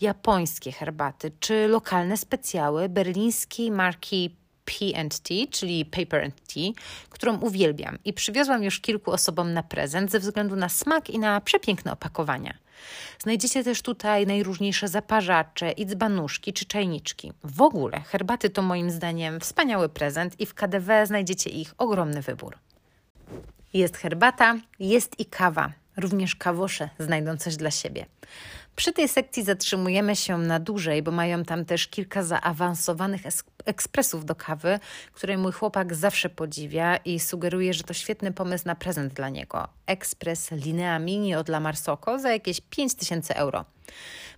japońskie 0.00 0.72
herbaty 0.72 1.32
czy 1.40 1.68
lokalne 1.68 2.16
specjały 2.16 2.88
berlińskiej 2.88 3.70
marki 3.70 4.36
P&T, 4.64 5.34
czyli 5.50 5.84
Paper 5.84 6.24
and 6.24 6.34
Tea, 6.54 6.72
którą 7.10 7.38
uwielbiam 7.38 7.98
i 8.04 8.12
przywiozłam 8.12 8.62
już 8.62 8.80
kilku 8.80 9.10
osobom 9.10 9.52
na 9.52 9.62
prezent 9.62 10.10
ze 10.10 10.20
względu 10.20 10.56
na 10.56 10.68
smak 10.68 11.10
i 11.10 11.18
na 11.18 11.40
przepiękne 11.40 11.92
opakowania. 11.92 12.54
Znajdziecie 13.18 13.64
też 13.64 13.82
tutaj 13.82 14.26
najróżniejsze 14.26 14.88
zaparzacze 14.88 15.70
i 15.70 15.86
dzbanuszki 15.86 16.52
czy 16.52 16.64
czajniczki. 16.64 17.32
W 17.44 17.62
ogóle 17.62 18.00
herbaty 18.00 18.50
to 18.50 18.62
moim 18.62 18.90
zdaniem 18.90 19.40
wspaniały 19.40 19.88
prezent 19.88 20.40
i 20.40 20.46
w 20.46 20.54
KDW 20.54 21.06
znajdziecie 21.06 21.50
ich 21.50 21.74
ogromny 21.78 22.22
wybór. 22.22 22.58
Jest 23.72 23.96
herbata, 23.96 24.56
jest 24.78 25.20
i 25.20 25.26
kawa. 25.26 25.72
Również 25.96 26.36
kawosze 26.36 26.88
znajdą 26.98 27.36
coś 27.36 27.56
dla 27.56 27.70
siebie. 27.70 28.06
Przy 28.76 28.92
tej 28.92 29.08
sekcji 29.08 29.42
zatrzymujemy 29.42 30.16
się 30.16 30.38
na 30.38 30.60
dłużej, 30.60 31.02
bo 31.02 31.10
mają 31.10 31.44
tam 31.44 31.64
też 31.64 31.88
kilka 31.88 32.22
zaawansowanych 32.22 33.20
ekspresów 33.64 34.24
do 34.24 34.34
kawy, 34.34 34.78
które 35.12 35.38
mój 35.38 35.52
chłopak 35.52 35.94
zawsze 35.94 36.28
podziwia 36.28 36.96
i 36.96 37.20
sugeruje, 37.20 37.74
że 37.74 37.82
to 37.82 37.94
świetny 37.94 38.32
pomysł 38.32 38.64
na 38.66 38.74
prezent 38.74 39.12
dla 39.12 39.28
niego. 39.28 39.68
Ekspres 39.86 40.50
Linea 40.50 40.98
Mini 40.98 41.34
od 41.34 41.48
La 41.48 41.60
Marsoko 41.60 42.18
za 42.18 42.30
jakieś 42.30 42.60
5000 42.60 43.36
euro. 43.36 43.64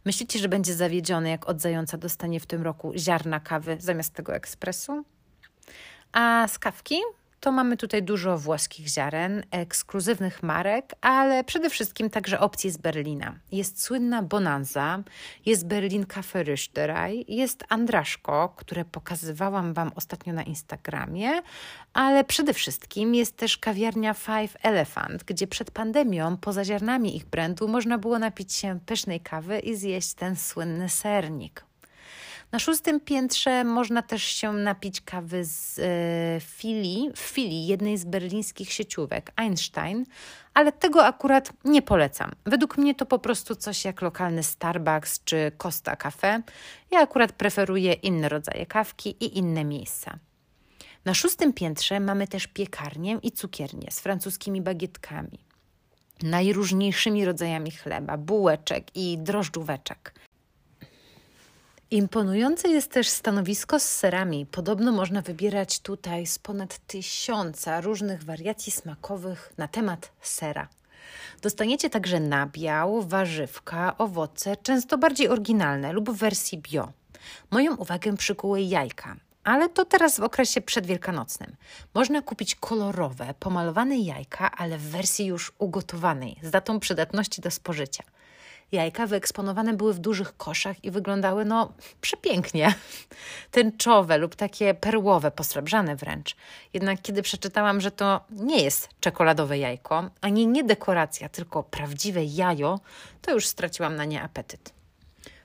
Myślicie, 0.05 0.39
że 0.39 0.49
będzie 0.49 0.75
zawiedziony, 0.75 1.31
jak 1.31 1.49
od 1.49 1.61
zająca 1.61 1.99
dostanie 1.99 2.41
w 2.41 2.47
tym 2.47 2.63
roku 2.63 2.93
ziarna 2.97 3.41
kawy 3.41 3.77
zamiast 3.81 4.15
tego 4.15 4.35
ekspresu? 4.35 5.05
A 6.13 6.49
z 6.49 6.59
kawki 6.59 6.97
to 7.41 7.53
mamy 7.53 7.77
tutaj 7.77 8.03
dużo 8.03 8.39
włoskich 8.39 8.89
ziaren, 8.89 9.43
ekskluzywnych 9.51 10.43
marek, 10.43 10.95
ale 11.01 11.45
przede 11.45 11.71
wszystkim 11.71 12.11
także 12.11 12.41
opcji 12.41 12.71
z 12.71 12.77
Berlina. 12.77 13.35
Jest 13.53 13.83
słynna 13.83 14.23
Bonanza, 14.23 15.03
jest 15.47 15.67
Berlin 15.67 16.05
Café 16.05 16.45
Rüsterei, 16.45 17.25
jest 17.29 17.65
Andraszko, 17.69 18.55
które 18.57 18.85
pokazywałam 18.85 19.75
Wam 19.75 19.93
ostatnio 19.95 20.33
na 20.33 20.43
Instagramie, 20.43 21.43
ale 21.93 22.25
przede 22.25 22.55
wszystkim 22.55 23.15
jest 23.15 23.37
też 23.37 23.59
kawiarnia 23.59 24.15
Five 24.15 24.57
Elephant, 24.63 25.25
gdzie 25.25 25.47
przed 25.47 25.71
pandemią 25.71 26.37
poza 26.37 26.65
ziarnami 26.65 27.17
ich 27.17 27.25
brandu 27.25 27.69
można 27.69 27.99
było 27.99 28.19
napić 28.19 28.53
się 28.53 28.79
pysznej 28.87 29.21
kawy 29.21 29.59
i 29.59 29.77
zjeść 29.77 30.15
ten 30.15 30.37
słynny 30.37 30.89
sernik. 30.89 31.68
Na 32.53 32.59
szóstym 32.59 33.01
piętrze 33.01 33.65
można 33.65 34.03
też 34.03 34.23
się 34.23 34.53
napić 34.53 35.01
kawy 35.01 35.45
z 35.45 35.79
e, 35.79 36.41
filii, 36.41 37.11
w 37.15 37.19
filii 37.19 37.67
jednej 37.67 37.99
z 37.99 38.05
berlińskich 38.05 38.73
sieciówek 38.73 39.33
Einstein, 39.37 40.05
ale 40.55 40.73
tego 40.73 41.07
akurat 41.07 41.53
nie 41.65 41.83
polecam. 41.83 42.33
Według 42.47 42.79
mnie 42.79 42.95
to 42.95 43.07
po 43.07 43.19
prostu 43.19 43.55
coś 43.55 43.85
jak 43.85 44.03
lokalny 44.03 44.43
Starbucks 44.43 45.25
czy 45.25 45.53
Costa 45.59 45.97
Cafe. 45.97 46.43
Ja 46.91 47.01
akurat 47.01 47.33
preferuję 47.33 47.93
inne 47.93 48.29
rodzaje 48.29 48.67
kawki 48.67 49.11
i 49.21 49.39
inne 49.39 49.65
miejsca. 49.65 50.19
Na 51.05 51.15
szóstym 51.15 51.53
piętrze 51.53 52.01
mamy 52.01 52.29
też 52.29 52.47
piekarnię 52.47 53.19
i 53.23 53.33
cukiernię 53.33 53.91
z 53.91 54.01
francuskimi 54.01 54.63
bagietkami, 54.63 55.39
najróżniejszymi 56.23 57.25
rodzajami 57.25 57.71
chleba, 57.71 58.17
bułeczek 58.17 58.97
i 58.97 59.19
drożdżóweczek. 59.19 60.15
Imponujące 61.91 62.69
jest 62.69 62.91
też 62.91 63.09
stanowisko 63.09 63.81
z 63.81 63.83
serami. 63.83 64.47
Podobno 64.47 64.93
można 64.93 65.23
wybierać 65.23 65.81
tutaj 65.81 66.27
z 66.27 66.39
ponad 66.39 66.79
tysiąca 66.79 67.81
różnych 67.81 68.25
wariacji 68.25 68.73
smakowych 68.73 69.53
na 69.57 69.69
temat 69.69 70.13
sera. 70.21 70.69
Dostaniecie 71.43 71.91
także 71.91 72.21
nabiał, 72.21 73.03
warzywka, 73.03 73.99
owoce, 73.99 74.57
często 74.57 74.99
bardziej 74.99 75.29
oryginalne 75.29 75.93
lub 75.93 76.11
w 76.11 76.17
wersji 76.17 76.59
bio. 76.59 76.93
Moją 77.51 77.77
uwagę 77.77 78.17
przykuły 78.17 78.61
jajka, 78.61 79.17
ale 79.45 79.69
to 79.69 79.85
teraz 79.85 80.21
w 80.21 80.23
okresie 80.23 80.61
przedwielkanocnym. 80.61 81.57
Można 81.95 82.23
kupić 82.23 82.55
kolorowe, 82.55 83.35
pomalowane 83.41 83.99
jajka, 83.99 84.51
ale 84.51 84.79
w 84.79 84.91
wersji 84.91 85.27
już 85.27 85.53
ugotowanej, 85.59 86.37
z 86.43 86.51
datą 86.51 86.81
przydatności 86.81 87.41
do 87.41 87.51
spożycia. 87.51 88.05
Jajka 88.73 89.07
wyeksponowane 89.07 89.75
były 89.75 89.95
w 89.95 89.99
dużych 89.99 90.37
koszach 90.37 90.85
i 90.85 90.91
wyglądały 90.91 91.45
no 91.45 91.73
przepięknie. 92.01 92.75
Tęczowe 93.51 94.19
lub 94.19 94.37
takie 94.37 94.75
perłowe, 94.75 95.31
posrebrzane 95.31 95.97
wręcz. 95.97 96.37
Jednak 96.73 97.03
kiedy 97.03 97.23
przeczytałam, 97.23 97.81
że 97.81 97.91
to 97.91 98.21
nie 98.31 98.63
jest 98.63 98.89
czekoladowe 99.01 99.59
jajko, 99.59 100.11
ani 100.21 100.47
nie 100.47 100.65
dekoracja, 100.65 101.29
tylko 101.29 101.63
prawdziwe 101.63 102.25
jajo, 102.25 102.81
to 103.23 103.33
już 103.33 103.47
straciłam 103.47 103.97
na 103.97 104.05
nie 104.05 104.23
apetyt. 104.23 104.78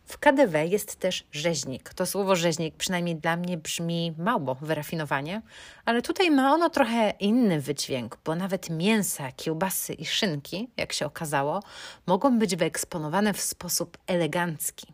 W 0.06 0.18
KDW 0.18 0.58
jest 0.70 0.96
też 0.96 1.24
rzeźnik. 1.32 1.94
To 1.94 2.06
słowo 2.06 2.36
rzeźnik 2.36 2.76
przynajmniej 2.76 3.16
dla 3.16 3.38
mnie 3.38 3.58
brzmi 3.58 4.14
mało 4.18 4.56
wyrafinowanie, 4.56 5.42
ale 5.86 6.02
tutaj 6.02 6.32
ma 6.32 6.54
ono 6.54 6.70
trochę 6.70 7.14
inny 7.20 7.62
wydźwięk, 7.62 8.18
bo 8.26 8.36
nawet 8.36 8.70
mięsa, 8.70 9.32
kiełbasy 9.32 9.94
i 9.94 10.06
szynki, 10.06 10.70
jak 10.78 10.94
się 10.94 11.06
okazało, 11.06 11.64
mogą 12.08 12.40
być 12.40 12.56
wyeksponowane 12.56 13.34
w 13.34 13.42
sposób 13.42 13.98
elegancki. 14.08 14.88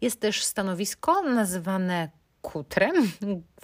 Jest 0.00 0.20
też 0.20 0.44
stanowisko 0.44 1.22
nazywane 1.22 2.10
kutrem 2.44 3.12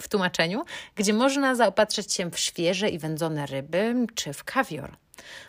w 0.01 0.07
tłumaczeniu, 0.07 0.63
gdzie 0.95 1.13
można 1.13 1.55
zaopatrzyć 1.55 2.13
się 2.13 2.31
w 2.31 2.39
świeże 2.39 2.89
i 2.89 2.99
wędzone 2.99 3.45
ryby 3.45 3.95
czy 4.15 4.33
w 4.33 4.43
kawior. 4.43 4.97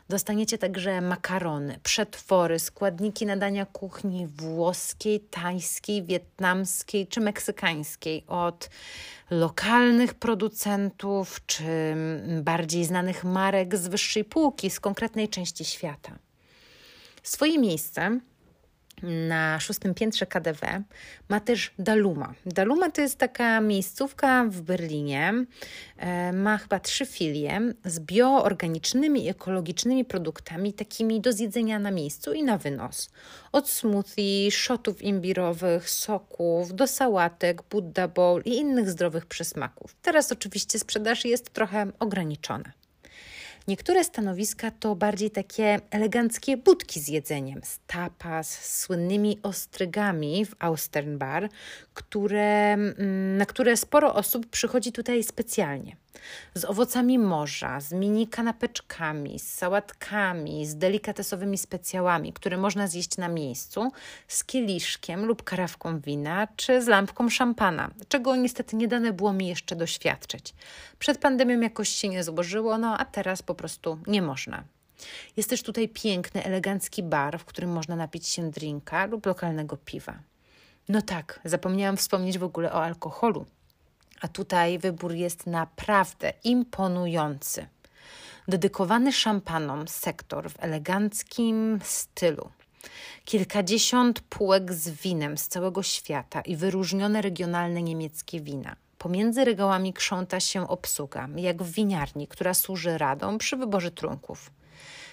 Dostaniecie 0.08 0.58
także 0.58 1.00
makarony, 1.00 1.80
przetwory, 1.82 2.58
składniki 2.58 3.26
nadania 3.26 3.66
kuchni 3.66 4.26
włoskiej, 4.26 5.20
tajskiej, 5.20 6.02
wietnamskiej 6.02 7.06
czy 7.06 7.20
meksykańskiej 7.20 8.24
od 8.28 8.70
lokalnych 9.30 10.14
producentów 10.14 11.46
czy 11.46 11.96
bardziej 12.42 12.84
znanych 12.84 13.24
marek 13.24 13.76
z 13.76 13.88
wyższej 13.88 14.24
półki, 14.24 14.70
z 14.70 14.80
konkretnej 14.80 15.28
części 15.28 15.64
świata. 15.64 16.18
Swoje 17.22 17.58
miejsce 17.58 18.20
na 19.02 19.60
szóstym 19.60 19.94
piętrze 19.94 20.26
KDW 20.26 20.66
ma 21.28 21.40
też 21.40 21.70
Daluma. 21.78 22.34
Daluma 22.46 22.90
to 22.90 23.00
jest 23.00 23.18
taka 23.18 23.60
miejscówka 23.60 24.44
w 24.44 24.60
Berlinie. 24.60 25.32
E, 25.96 26.32
ma 26.32 26.58
chyba 26.58 26.80
trzy 26.80 27.06
filie 27.06 27.60
z 27.84 28.00
bioorganicznymi 28.00 29.24
i 29.24 29.28
ekologicznymi 29.28 30.04
produktami, 30.04 30.72
takimi 30.72 31.20
do 31.20 31.32
zjedzenia 31.32 31.78
na 31.78 31.90
miejscu 31.90 32.32
i 32.32 32.42
na 32.42 32.58
wynos. 32.58 33.10
Od 33.52 33.68
smoothie, 33.68 34.50
shotów 34.50 35.02
imbirowych, 35.02 35.90
soków, 35.90 36.74
do 36.74 36.86
sałatek, 36.86 37.62
Buddha 37.70 38.08
Bowl 38.08 38.42
i 38.44 38.56
innych 38.56 38.90
zdrowych 38.90 39.26
przysmaków. 39.26 39.96
Teraz 40.02 40.32
oczywiście 40.32 40.78
sprzedaż 40.78 41.24
jest 41.24 41.52
trochę 41.52 41.86
ograniczona. 41.98 42.81
Niektóre 43.68 44.04
stanowiska 44.04 44.70
to 44.70 44.94
bardziej 44.94 45.30
takie 45.30 45.80
eleganckie 45.90 46.56
budki 46.56 47.00
z 47.00 47.08
jedzeniem, 47.08 47.60
z 47.64 47.78
tapas, 47.86 48.50
z 48.50 48.80
słynnymi 48.80 49.38
ostrygami 49.42 50.46
w 50.46 50.54
Austernbar, 50.58 51.48
które, 51.94 52.72
mm, 52.72 53.36
na 53.36 53.46
które 53.46 53.76
sporo 53.76 54.14
osób 54.14 54.46
przychodzi 54.46 54.92
tutaj 54.92 55.22
specjalnie 55.22 55.96
z 56.54 56.64
owocami 56.64 57.18
morza, 57.18 57.80
z 57.80 57.92
mini 57.92 58.28
kanapeczkami, 58.28 59.38
z 59.38 59.54
sałatkami, 59.54 60.66
z 60.66 60.76
delikatesowymi 60.76 61.58
specjałami, 61.58 62.32
które 62.32 62.56
można 62.56 62.86
zjeść 62.86 63.16
na 63.16 63.28
miejscu, 63.28 63.92
z 64.28 64.44
kieliszkiem 64.44 65.24
lub 65.24 65.42
karawką 65.42 66.00
wina, 66.00 66.48
czy 66.56 66.82
z 66.82 66.86
lampką 66.86 67.28
szampana, 67.28 67.90
czego 68.08 68.36
niestety 68.36 68.76
nie 68.76 68.88
dane 68.88 69.12
było 69.12 69.32
mi 69.32 69.48
jeszcze 69.48 69.76
doświadczyć. 69.76 70.54
Przed 70.98 71.18
pandemią 71.18 71.60
jakoś 71.60 71.88
się 71.88 72.08
nie 72.08 72.24
złożyło, 72.24 72.78
no 72.78 72.98
a 72.98 73.04
teraz 73.04 73.42
po 73.42 73.54
prostu 73.54 73.98
nie 74.06 74.22
można. 74.22 74.64
Jest 75.36 75.50
też 75.50 75.62
tutaj 75.62 75.88
piękny, 75.88 76.44
elegancki 76.44 77.02
bar, 77.02 77.38
w 77.38 77.44
którym 77.44 77.72
można 77.72 77.96
napić 77.96 78.28
się 78.28 78.50
drinka 78.50 79.06
lub 79.06 79.26
lokalnego 79.26 79.76
piwa. 79.76 80.14
No 80.88 81.02
tak, 81.02 81.40
zapomniałam 81.44 81.96
wspomnieć 81.96 82.38
w 82.38 82.44
ogóle 82.44 82.72
o 82.72 82.84
alkoholu. 82.84 83.46
A 84.22 84.28
tutaj 84.28 84.78
wybór 84.78 85.12
jest 85.12 85.46
naprawdę 85.46 86.32
imponujący. 86.44 87.66
Dedykowany 88.48 89.12
szampanom 89.12 89.88
sektor 89.88 90.50
w 90.50 90.54
eleganckim 90.58 91.80
stylu. 91.82 92.50
Kilkadziesiąt 93.24 94.20
półek 94.20 94.72
z 94.72 94.90
winem 94.90 95.38
z 95.38 95.48
całego 95.48 95.82
świata 95.82 96.40
i 96.40 96.56
wyróżnione 96.56 97.22
regionalne 97.22 97.82
niemieckie 97.82 98.40
wina. 98.40 98.76
Pomiędzy 98.98 99.44
regałami 99.44 99.92
krząta 99.92 100.40
się 100.40 100.68
obsługa, 100.68 101.28
jak 101.36 101.62
w 101.62 101.72
winiarni, 101.72 102.28
która 102.28 102.54
służy 102.54 102.98
radą 102.98 103.38
przy 103.38 103.56
wyborze 103.56 103.90
trunków. 103.90 104.50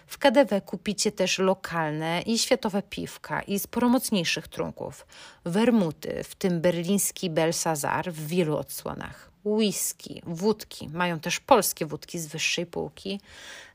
W 0.09 0.17
KDW 0.17 0.61
kupicie 0.65 1.11
też 1.11 1.39
lokalne 1.39 2.21
i 2.21 2.37
światowe 2.37 2.81
piwka 2.81 3.41
i 3.41 3.59
sporo 3.59 3.89
mocniejszych 3.89 4.47
trunków. 4.47 5.05
Wermuty, 5.45 6.23
w 6.23 6.35
tym 6.35 6.61
berliński 6.61 7.29
Belsazar 7.29 8.11
w 8.11 8.27
wielu 8.27 8.57
odsłonach. 8.57 9.31
Whisky, 9.45 10.21
wódki, 10.25 10.89
mają 10.89 11.19
też 11.19 11.39
polskie 11.39 11.85
wódki 11.85 12.19
z 12.19 12.27
wyższej 12.27 12.65
półki, 12.65 13.21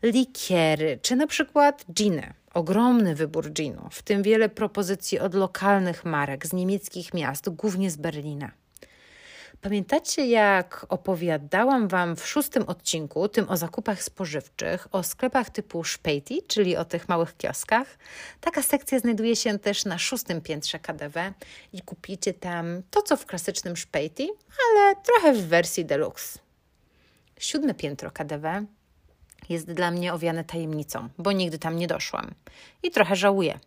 likiery, 0.02 0.98
czy 1.02 1.16
na 1.16 1.26
przykład 1.26 1.84
giny. 1.92 2.34
Ogromny 2.54 3.14
wybór 3.14 3.50
ginu, 3.50 3.88
w 3.90 4.02
tym 4.02 4.22
wiele 4.22 4.48
propozycji 4.48 5.18
od 5.18 5.34
lokalnych 5.34 6.04
marek 6.04 6.46
z 6.46 6.52
niemieckich 6.52 7.14
miast, 7.14 7.48
głównie 7.48 7.90
z 7.90 7.96
Berlina. 7.96 8.63
Pamiętacie, 9.64 10.26
jak 10.26 10.86
opowiadałam 10.88 11.88
Wam 11.88 12.16
w 12.16 12.26
szóstym 12.26 12.62
odcinku, 12.62 13.28
tym 13.28 13.48
o 13.48 13.56
zakupach 13.56 14.02
spożywczych, 14.02 14.88
o 14.92 15.02
sklepach 15.02 15.50
typu 15.50 15.84
Szpejti, 15.84 16.42
czyli 16.42 16.76
o 16.76 16.84
tych 16.84 17.08
małych 17.08 17.36
kioskach? 17.36 17.98
Taka 18.40 18.62
sekcja 18.62 18.98
znajduje 18.98 19.36
się 19.36 19.58
też 19.58 19.84
na 19.84 19.98
szóstym 19.98 20.40
piętrze 20.40 20.78
KDW 20.78 21.32
i 21.72 21.82
kupicie 21.82 22.34
tam 22.34 22.82
to, 22.90 23.02
co 23.02 23.16
w 23.16 23.26
klasycznym 23.26 23.76
Szpejti, 23.76 24.30
ale 24.70 24.96
trochę 24.96 25.32
w 25.32 25.46
wersji 25.46 25.84
deluxe. 25.84 26.38
Siódme 27.38 27.74
piętro 27.74 28.10
KDW 28.10 28.66
jest 29.50 29.72
dla 29.72 29.90
mnie 29.90 30.14
owiane 30.14 30.44
tajemnicą, 30.44 31.08
bo 31.18 31.32
nigdy 31.32 31.58
tam 31.58 31.76
nie 31.76 31.86
doszłam. 31.86 32.30
I 32.82 32.90
trochę 32.90 33.16
żałuję. 33.16 33.58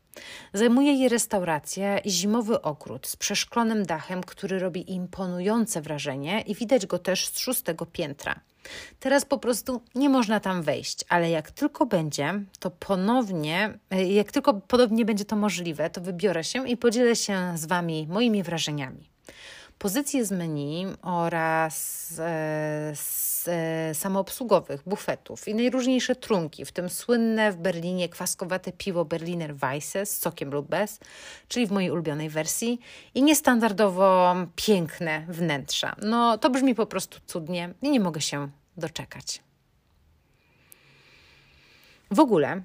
Zajmuje 0.53 0.93
je 0.93 1.09
restauracja 1.09 1.99
zimowy 2.05 2.61
ogród 2.61 3.07
z 3.07 3.15
przeszklonym 3.15 3.85
dachem, 3.85 4.23
który 4.23 4.59
robi 4.59 4.91
imponujące 4.91 5.81
wrażenie 5.81 6.41
i 6.41 6.55
widać 6.55 6.85
go 6.85 6.99
też 6.99 7.27
z 7.27 7.39
szóstego 7.39 7.85
piętra. 7.85 8.39
Teraz 8.99 9.25
po 9.25 9.37
prostu 9.37 9.81
nie 9.95 10.09
można 10.09 10.39
tam 10.39 10.63
wejść, 10.63 11.05
ale 11.09 11.29
jak 11.29 11.51
tylko 11.51 11.85
będzie, 11.85 12.43
to 12.59 12.71
ponownie, 12.71 13.79
jak 14.09 14.31
tylko 14.31 14.53
podobnie 14.53 15.05
będzie 15.05 15.25
to 15.25 15.35
możliwe, 15.35 15.89
to 15.89 16.01
wybiorę 16.01 16.43
się 16.43 16.69
i 16.69 16.77
podzielę 16.77 17.15
się 17.15 17.53
z 17.55 17.65
Wami 17.65 18.07
moimi 18.09 18.43
wrażeniami 18.43 19.09
pozycje 19.79 20.25
z 20.25 20.31
menu 20.31 20.87
oraz 21.01 22.13
e, 22.19 22.91
z, 22.95 23.36
e, 23.47 23.93
samoobsługowych 23.93 24.83
bufetów 24.85 25.47
i 25.47 25.55
najróżniejsze 25.55 26.15
trunki, 26.15 26.65
w 26.65 26.71
tym 26.71 26.89
słynne 26.89 27.51
w 27.51 27.55
Berlinie 27.55 28.09
kwaskowate 28.09 28.71
piwo 28.71 29.05
Berliner 29.05 29.55
Weisse 29.55 30.05
z 30.05 30.17
sokiem 30.17 30.51
lub 30.51 30.67
bez, 30.67 30.99
czyli 31.47 31.67
w 31.67 31.71
mojej 31.71 31.91
ulubionej 31.91 32.29
wersji 32.29 32.79
i 33.15 33.23
niestandardowo 33.23 34.35
piękne 34.55 35.25
wnętrza. 35.29 35.95
No 36.01 36.37
to 36.37 36.49
brzmi 36.49 36.75
po 36.75 36.85
prostu 36.85 37.19
cudnie 37.25 37.73
i 37.81 37.89
nie 37.89 37.99
mogę 37.99 38.21
się 38.21 38.49
doczekać. 38.77 39.43
W 42.11 42.19
ogóle 42.19 42.61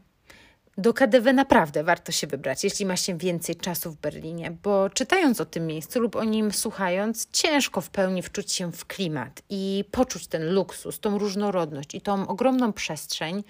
do 0.78 0.94
KDW 0.94 1.32
naprawdę 1.32 1.84
warto 1.84 2.12
się 2.12 2.26
wybrać, 2.26 2.64
jeśli 2.64 2.86
ma 2.86 2.96
się 2.96 3.18
więcej 3.18 3.56
czasu 3.56 3.90
w 3.90 3.96
Berlinie, 3.96 4.50
bo 4.62 4.90
czytając 4.90 5.40
o 5.40 5.44
tym 5.44 5.66
miejscu 5.66 6.00
lub 6.00 6.16
o 6.16 6.24
nim 6.24 6.52
słuchając, 6.52 7.28
ciężko 7.30 7.80
w 7.80 7.90
pełni 7.90 8.22
wczuć 8.22 8.52
się 8.52 8.72
w 8.72 8.86
klimat 8.86 9.42
i 9.50 9.84
poczuć 9.90 10.26
ten 10.26 10.54
luksus, 10.54 11.00
tą 11.00 11.18
różnorodność 11.18 11.94
i 11.94 12.00
tą 12.00 12.28
ogromną 12.28 12.72
przestrzeń. 12.72 13.44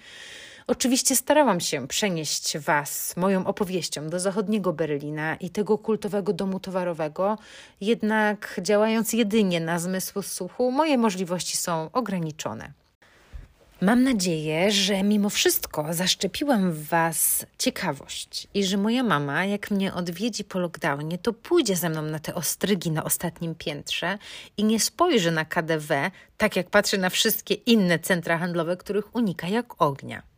Oczywiście 0.67 1.15
starałam 1.15 1.59
się 1.59 1.87
przenieść 1.87 2.57
Was 2.57 3.17
moją 3.17 3.45
opowieścią 3.45 4.09
do 4.09 4.19
zachodniego 4.19 4.73
Berlina 4.73 5.35
i 5.35 5.49
tego 5.49 5.77
kultowego 5.77 6.33
domu 6.33 6.59
towarowego, 6.59 7.37
jednak 7.81 8.59
działając 8.61 9.13
jedynie 9.13 9.59
na 9.59 9.79
zmysł 9.79 10.21
słuchu, 10.21 10.71
moje 10.71 10.97
możliwości 10.97 11.57
są 11.57 11.89
ograniczone. 11.93 12.82
Mam 13.83 14.03
nadzieję, 14.03 14.71
że 14.71 15.03
mimo 15.03 15.29
wszystko 15.29 15.93
zaszczepiłam 15.93 16.71
w 16.71 16.87
Was 16.87 17.45
ciekawość 17.57 18.47
i 18.53 18.63
że 18.63 18.77
moja 18.77 19.03
mama, 19.03 19.45
jak 19.45 19.71
mnie 19.71 19.93
odwiedzi 19.93 20.43
po 20.43 20.59
lockdownie, 20.59 21.17
to 21.17 21.33
pójdzie 21.33 21.75
ze 21.75 21.89
mną 21.89 22.01
na 22.01 22.19
te 22.19 22.35
ostrygi 22.35 22.91
na 22.91 23.03
ostatnim 23.03 23.55
piętrze 23.55 24.17
i 24.57 24.63
nie 24.63 24.79
spojrzy 24.79 25.31
na 25.31 25.45
KDW, 25.45 26.11
tak 26.37 26.55
jak 26.55 26.69
patrzy 26.69 26.97
na 26.97 27.09
wszystkie 27.09 27.53
inne 27.53 27.99
centra 27.99 28.37
handlowe, 28.37 28.77
których 28.77 29.15
unika 29.15 29.47
jak 29.47 29.81
ognia. 29.81 30.32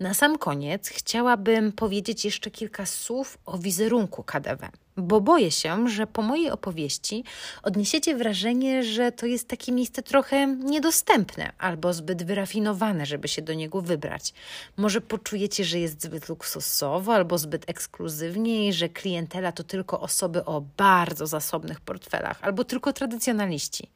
Na 0.00 0.14
sam 0.14 0.38
koniec 0.38 0.88
chciałabym 0.88 1.72
powiedzieć 1.72 2.24
jeszcze 2.24 2.50
kilka 2.50 2.86
słów 2.86 3.38
o 3.46 3.58
wizerunku 3.58 4.22
KDW, 4.22 4.68
bo 4.96 5.20
boję 5.20 5.50
się, 5.50 5.88
że 5.88 6.06
po 6.06 6.22
mojej 6.22 6.50
opowieści 6.50 7.24
odniesiecie 7.62 8.16
wrażenie, 8.16 8.82
że 8.82 9.12
to 9.12 9.26
jest 9.26 9.48
takie 9.48 9.72
miejsce 9.72 10.02
trochę 10.02 10.46
niedostępne 10.46 11.52
albo 11.58 11.92
zbyt 11.92 12.22
wyrafinowane, 12.22 13.06
żeby 13.06 13.28
się 13.28 13.42
do 13.42 13.54
niego 13.54 13.82
wybrać. 13.82 14.34
Może 14.76 15.00
poczujecie, 15.00 15.64
że 15.64 15.78
jest 15.78 16.02
zbyt 16.02 16.28
luksusowo 16.28 17.14
albo 17.14 17.38
zbyt 17.38 17.70
ekskluzywnie 17.70 18.68
i 18.68 18.72
że 18.72 18.88
klientela 18.88 19.52
to 19.52 19.64
tylko 19.64 20.00
osoby 20.00 20.44
o 20.44 20.60
bardzo 20.76 21.26
zasobnych 21.26 21.80
portfelach 21.80 22.38
albo 22.42 22.64
tylko 22.64 22.92
tradycjonaliści. 22.92 23.88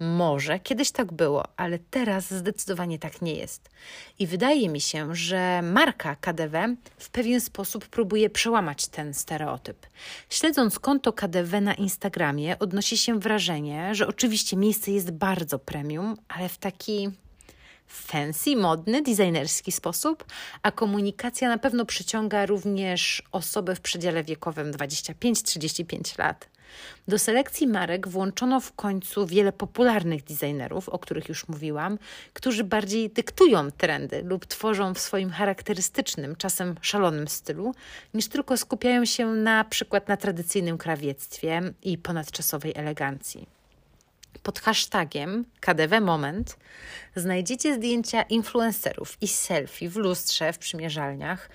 Może 0.00 0.60
kiedyś 0.60 0.90
tak 0.90 1.12
było, 1.12 1.44
ale 1.56 1.78
teraz 1.78 2.34
zdecydowanie 2.34 2.98
tak 2.98 3.22
nie 3.22 3.34
jest. 3.34 3.70
I 4.18 4.26
wydaje 4.26 4.68
mi 4.68 4.80
się, 4.80 5.14
że 5.14 5.62
marka 5.62 6.16
KDW 6.16 6.76
w 6.98 7.10
pewien 7.10 7.40
sposób 7.40 7.86
próbuje 7.86 8.30
przełamać 8.30 8.86
ten 8.86 9.14
stereotyp. 9.14 9.86
Śledząc 10.30 10.78
konto 10.78 11.12
KDW 11.12 11.60
na 11.60 11.74
Instagramie, 11.74 12.58
odnosi 12.58 12.96
się 12.96 13.18
wrażenie, 13.18 13.94
że 13.94 14.06
oczywiście 14.06 14.56
miejsce 14.56 14.90
jest 14.90 15.10
bardzo 15.10 15.58
premium, 15.58 16.16
ale 16.28 16.48
w 16.48 16.58
taki 16.58 17.10
fancy, 17.86 18.56
modny, 18.56 19.02
designerski 19.02 19.72
sposób, 19.72 20.24
a 20.62 20.70
komunikacja 20.70 21.48
na 21.48 21.58
pewno 21.58 21.86
przyciąga 21.86 22.46
również 22.46 23.22
osoby 23.32 23.74
w 23.74 23.80
przedziale 23.80 24.24
wiekowym 24.24 24.72
25-35 24.72 26.18
lat. 26.18 26.53
Do 27.08 27.18
selekcji 27.18 27.66
marek 27.66 28.08
włączono 28.08 28.60
w 28.60 28.72
końcu 28.72 29.26
wiele 29.26 29.52
popularnych 29.52 30.24
designerów, 30.24 30.88
o 30.88 30.98
których 30.98 31.28
już 31.28 31.48
mówiłam, 31.48 31.98
którzy 32.32 32.64
bardziej 32.64 33.10
dyktują 33.10 33.70
trendy 33.70 34.22
lub 34.22 34.46
tworzą 34.46 34.94
w 34.94 34.98
swoim 34.98 35.30
charakterystycznym, 35.30 36.36
czasem 36.36 36.74
szalonym 36.80 37.28
stylu, 37.28 37.74
niż 38.14 38.28
tylko 38.28 38.56
skupiają 38.56 39.04
się 39.04 39.26
na 39.26 39.64
przykład 39.64 40.08
na 40.08 40.16
tradycyjnym 40.16 40.78
krawiectwie 40.78 41.60
i 41.82 41.98
ponadczasowej 41.98 42.72
elegancji. 42.76 43.53
Pod 44.42 44.60
hashtagiem 44.60 45.44
KDW 45.60 46.00
Moment 46.00 46.56
znajdziecie 47.16 47.74
zdjęcia 47.74 48.22
influencerów 48.22 49.16
i 49.20 49.28
selfie 49.28 49.88
w 49.88 49.96
lustrze 49.96 50.52
w 50.52 50.58
przymierzalniach, 50.58 51.50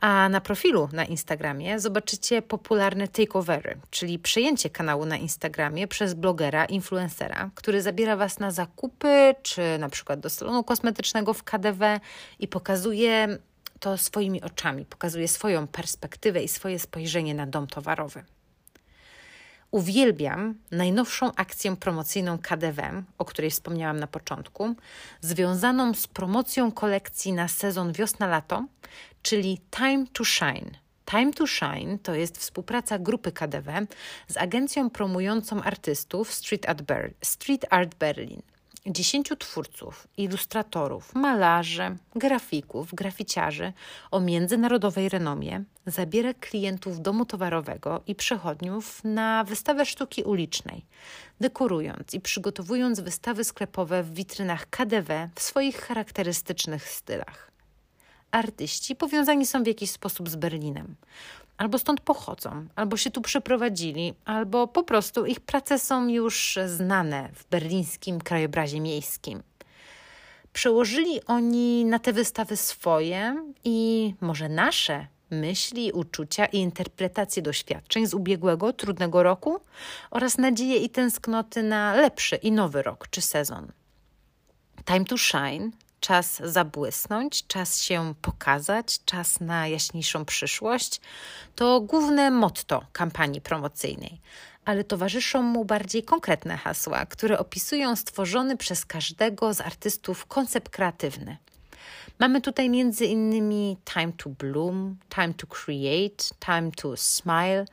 a 0.00 0.28
na 0.28 0.40
profilu 0.40 0.88
na 0.92 1.04
Instagramie 1.04 1.80
zobaczycie 1.80 2.42
popularne 2.42 3.08
takeovery, 3.08 3.76
czyli 3.90 4.18
przejęcie 4.18 4.70
kanału 4.70 5.06
na 5.06 5.16
Instagramie 5.16 5.88
przez 5.88 6.14
blogera, 6.14 6.64
influencera, 6.64 7.50
który 7.54 7.82
zabiera 7.82 8.16
Was 8.16 8.38
na 8.38 8.50
zakupy, 8.50 9.34
czy 9.42 9.62
na 9.78 9.88
przykład 9.88 10.20
do 10.20 10.30
salonu 10.30 10.64
kosmetycznego 10.64 11.34
w 11.34 11.42
KDW 11.42 12.00
i 12.38 12.48
pokazuje 12.48 13.38
to 13.80 13.98
swoimi 13.98 14.42
oczami, 14.42 14.84
pokazuje 14.84 15.28
swoją 15.28 15.66
perspektywę 15.66 16.42
i 16.42 16.48
swoje 16.48 16.78
spojrzenie 16.78 17.34
na 17.34 17.46
dom 17.46 17.66
towarowy. 17.66 18.24
Uwielbiam 19.70 20.54
najnowszą 20.70 21.32
akcję 21.36 21.76
promocyjną 21.76 22.38
KDW, 22.38 22.82
o 23.18 23.24
której 23.24 23.50
wspomniałam 23.50 24.00
na 24.00 24.06
początku, 24.06 24.74
związaną 25.20 25.94
z 25.94 26.06
promocją 26.06 26.72
kolekcji 26.72 27.32
na 27.32 27.48
sezon 27.48 27.92
wiosna-lato, 27.92 28.64
czyli 29.22 29.60
Time 29.70 30.06
to 30.12 30.24
Shine. 30.24 30.70
Time 31.04 31.32
to 31.32 31.46
Shine 31.46 31.98
to 32.02 32.14
jest 32.14 32.38
współpraca 32.38 32.98
grupy 32.98 33.32
KDW 33.32 33.86
z 34.28 34.36
agencją 34.36 34.90
promującą 34.90 35.62
artystów 35.62 36.32
Street 36.32 36.68
Art, 36.68 36.82
Ber 36.82 37.12
Street 37.22 37.66
Art 37.70 37.94
Berlin 37.94 38.42
dziesięciu 38.86 39.36
twórców, 39.36 40.08
ilustratorów, 40.16 41.14
malarzy, 41.14 41.96
grafików, 42.14 42.94
graficiarzy 42.94 43.72
o 44.10 44.20
międzynarodowej 44.20 45.08
renomie 45.08 45.64
zabiera 45.86 46.34
klientów 46.34 47.00
domu 47.00 47.24
towarowego 47.24 48.02
i 48.06 48.14
przechodniów 48.14 49.04
na 49.04 49.44
wystawę 49.44 49.86
sztuki 49.86 50.22
ulicznej, 50.22 50.84
dekorując 51.40 52.14
i 52.14 52.20
przygotowując 52.20 53.00
wystawy 53.00 53.44
sklepowe 53.44 54.02
w 54.02 54.14
witrynach 54.14 54.70
KDW 54.70 55.28
w 55.34 55.42
swoich 55.42 55.76
charakterystycznych 55.80 56.88
stylach. 56.88 57.50
Artyści 58.30 58.96
powiązani 58.96 59.46
są 59.46 59.62
w 59.62 59.66
jakiś 59.66 59.90
sposób 59.90 60.28
z 60.28 60.36
Berlinem 60.36 60.96
albo 61.60 61.78
stąd 61.78 62.00
pochodzą, 62.00 62.66
albo 62.76 62.96
się 62.96 63.10
tu 63.10 63.20
przeprowadzili, 63.20 64.14
albo 64.24 64.68
po 64.68 64.82
prostu 64.82 65.26
ich 65.26 65.40
prace 65.40 65.78
są 65.78 66.08
już 66.08 66.58
znane 66.66 67.28
w 67.34 67.44
berlińskim 67.50 68.20
krajobrazie 68.20 68.80
miejskim. 68.80 69.42
Przełożyli 70.52 71.24
oni 71.26 71.84
na 71.84 71.98
te 71.98 72.12
wystawy 72.12 72.56
swoje 72.56 73.44
i 73.64 74.14
może 74.20 74.48
nasze 74.48 75.06
myśli, 75.30 75.92
uczucia 75.92 76.46
i 76.46 76.58
interpretacje 76.58 77.42
doświadczeń 77.42 78.06
z 78.06 78.14
ubiegłego, 78.14 78.72
trudnego 78.72 79.22
roku 79.22 79.60
oraz 80.10 80.38
nadzieje 80.38 80.76
i 80.76 80.90
tęsknoty 80.90 81.62
na 81.62 81.94
lepszy 81.94 82.36
i 82.36 82.52
nowy 82.52 82.82
rok 82.82 83.08
czy 83.10 83.20
sezon. 83.20 83.72
Time 84.84 85.04
to 85.04 85.18
Shine 85.18 85.70
czas 86.00 86.42
zabłysnąć, 86.44 87.46
czas 87.46 87.82
się 87.82 88.14
pokazać, 88.22 89.04
czas 89.04 89.40
na 89.40 89.68
jaśniejszą 89.68 90.24
przyszłość 90.24 91.00
to 91.54 91.80
główne 91.80 92.30
motto 92.30 92.84
kampanii 92.92 93.40
promocyjnej, 93.40 94.20
ale 94.64 94.84
towarzyszą 94.84 95.42
mu 95.42 95.64
bardziej 95.64 96.02
konkretne 96.02 96.56
hasła, 96.56 97.06
które 97.06 97.38
opisują 97.38 97.96
stworzony 97.96 98.56
przez 98.56 98.86
każdego 98.86 99.54
z 99.54 99.60
artystów 99.60 100.26
koncept 100.26 100.68
kreatywny. 100.68 101.36
Mamy 102.20 102.40
tutaj 102.40 102.70
między 102.70 103.06
innymi 103.06 103.76
time 103.94 104.12
to 104.12 104.30
bloom, 104.30 104.96
time 105.08 105.34
to 105.34 105.46
create, 105.46 106.24
time 106.46 106.70
to 106.76 106.96
smile, 106.96 107.64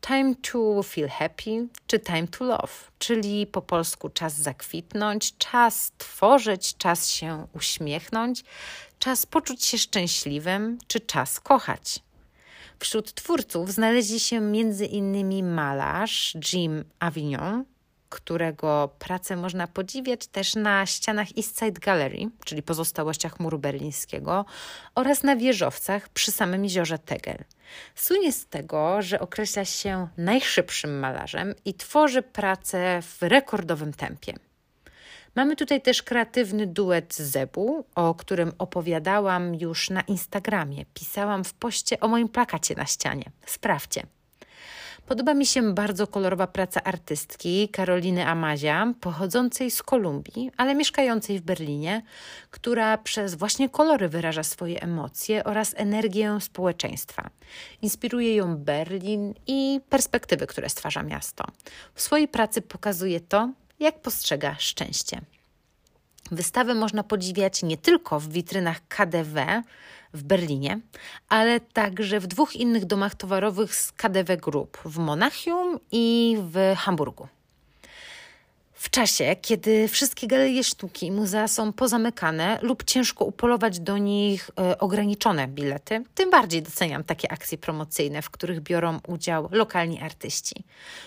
time 0.00 0.34
to 0.34 0.82
feel 0.82 1.08
happy 1.08 1.68
czy 1.86 1.98
time 1.98 2.28
to 2.28 2.44
love, 2.44 2.72
czyli 2.98 3.46
po 3.46 3.62
polsku 3.62 4.08
czas 4.08 4.34
zakwitnąć, 4.34 5.36
czas 5.38 5.92
tworzyć, 5.98 6.76
czas 6.76 7.10
się 7.10 7.46
uśmiechnąć, 7.54 8.44
czas 8.98 9.26
poczuć 9.26 9.64
się 9.64 9.78
szczęśliwym 9.78 10.78
czy 10.86 11.00
czas 11.00 11.40
kochać. 11.40 11.98
Wśród 12.78 13.14
twórców 13.14 13.72
znaleźli 13.72 14.20
się 14.20 14.40
między 14.40 14.86
innymi 14.86 15.42
malarz 15.42 16.36
Jim 16.52 16.84
Avignon, 16.98 17.64
którego 18.08 18.94
pracę 18.98 19.36
można 19.36 19.66
podziwiać 19.66 20.26
też 20.26 20.54
na 20.54 20.86
ścianach 20.86 21.28
East 21.38 21.58
Side 21.58 21.80
Gallery, 21.80 22.28
czyli 22.44 22.62
pozostałościach 22.62 23.40
muru 23.40 23.58
berlińskiego, 23.58 24.44
oraz 24.94 25.22
na 25.22 25.36
wieżowcach 25.36 26.08
przy 26.08 26.32
samym 26.32 26.64
jeziorze 26.64 26.98
Tegel. 26.98 27.44
Słynie 27.94 28.32
z 28.32 28.46
tego, 28.46 29.02
że 29.02 29.20
określa 29.20 29.64
się 29.64 30.08
najszybszym 30.16 30.98
malarzem 30.98 31.54
i 31.64 31.74
tworzy 31.74 32.22
pracę 32.22 33.02
w 33.02 33.22
rekordowym 33.22 33.92
tempie. 33.92 34.34
Mamy 35.34 35.56
tutaj 35.56 35.82
też 35.82 36.02
kreatywny 36.02 36.66
duet 36.66 37.14
Zebu, 37.14 37.84
o 37.94 38.14
którym 38.14 38.52
opowiadałam 38.58 39.54
już 39.54 39.90
na 39.90 40.00
Instagramie. 40.00 40.84
Pisałam 40.94 41.44
w 41.44 41.54
poście 41.54 42.00
o 42.00 42.08
moim 42.08 42.28
plakacie 42.28 42.74
na 42.74 42.86
ścianie. 42.86 43.30
Sprawdźcie. 43.46 44.15
Podoba 45.06 45.34
mi 45.34 45.46
się 45.46 45.74
bardzo 45.74 46.06
kolorowa 46.06 46.46
praca 46.46 46.84
artystki 46.84 47.68
Karoliny 47.68 48.26
Amazia, 48.26 48.92
pochodzącej 49.00 49.70
z 49.70 49.82
Kolumbii, 49.82 50.50
ale 50.56 50.74
mieszkającej 50.74 51.38
w 51.38 51.42
Berlinie, 51.42 52.02
która 52.50 52.98
przez 52.98 53.34
właśnie 53.34 53.68
kolory 53.68 54.08
wyraża 54.08 54.42
swoje 54.42 54.82
emocje 54.82 55.44
oraz 55.44 55.74
energię 55.76 56.38
społeczeństwa. 56.40 57.30
Inspiruje 57.82 58.36
ją 58.36 58.56
Berlin 58.56 59.34
i 59.46 59.80
perspektywy, 59.88 60.46
które 60.46 60.68
stwarza 60.68 61.02
miasto. 61.02 61.44
W 61.94 62.02
swojej 62.02 62.28
pracy 62.28 62.62
pokazuje 62.62 63.20
to, 63.20 63.52
jak 63.80 64.00
postrzega 64.00 64.56
szczęście. 64.58 65.20
Wystawę 66.30 66.74
można 66.74 67.02
podziwiać 67.02 67.62
nie 67.62 67.76
tylko 67.76 68.20
w 68.20 68.28
witrynach 68.28 68.80
KDW 68.88 69.62
w 70.12 70.22
Berlinie, 70.22 70.80
ale 71.28 71.60
także 71.60 72.20
w 72.20 72.26
dwóch 72.26 72.56
innych 72.56 72.84
domach 72.84 73.14
towarowych 73.14 73.74
z 73.74 73.92
KDW 73.92 74.36
Group 74.36 74.78
w 74.84 74.98
Monachium 74.98 75.78
i 75.92 76.36
w 76.40 76.74
Hamburgu. 76.76 77.28
W 78.78 78.90
czasie, 78.90 79.36
kiedy 79.42 79.88
wszystkie 79.88 80.26
galerie 80.26 80.64
sztuki 80.64 81.06
i 81.06 81.12
muzea 81.12 81.48
są 81.48 81.72
pozamykane 81.72 82.58
lub 82.62 82.84
ciężko 82.84 83.24
upolować 83.24 83.80
do 83.80 83.98
nich 83.98 84.50
e, 84.58 84.78
ograniczone 84.78 85.48
bilety, 85.48 86.04
tym 86.14 86.30
bardziej 86.30 86.62
doceniam 86.62 87.04
takie 87.04 87.32
akcje 87.32 87.58
promocyjne, 87.58 88.22
w 88.22 88.30
których 88.30 88.60
biorą 88.60 89.00
udział 89.06 89.48
lokalni 89.52 90.00
artyści. 90.00 90.64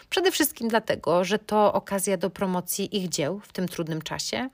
Przede 0.09 0.31
wszystkim 0.31 0.67
dlatego, 0.67 1.23
że 1.23 1.39
to 1.39 1.73
okazja 1.73 2.17
do 2.17 2.29
promocji 2.29 2.97
ich 2.97 3.09
dzieł 3.09 3.39
w 3.39 3.53
tym 3.53 3.67
trudnym 3.67 4.01
czasie, 4.01 4.49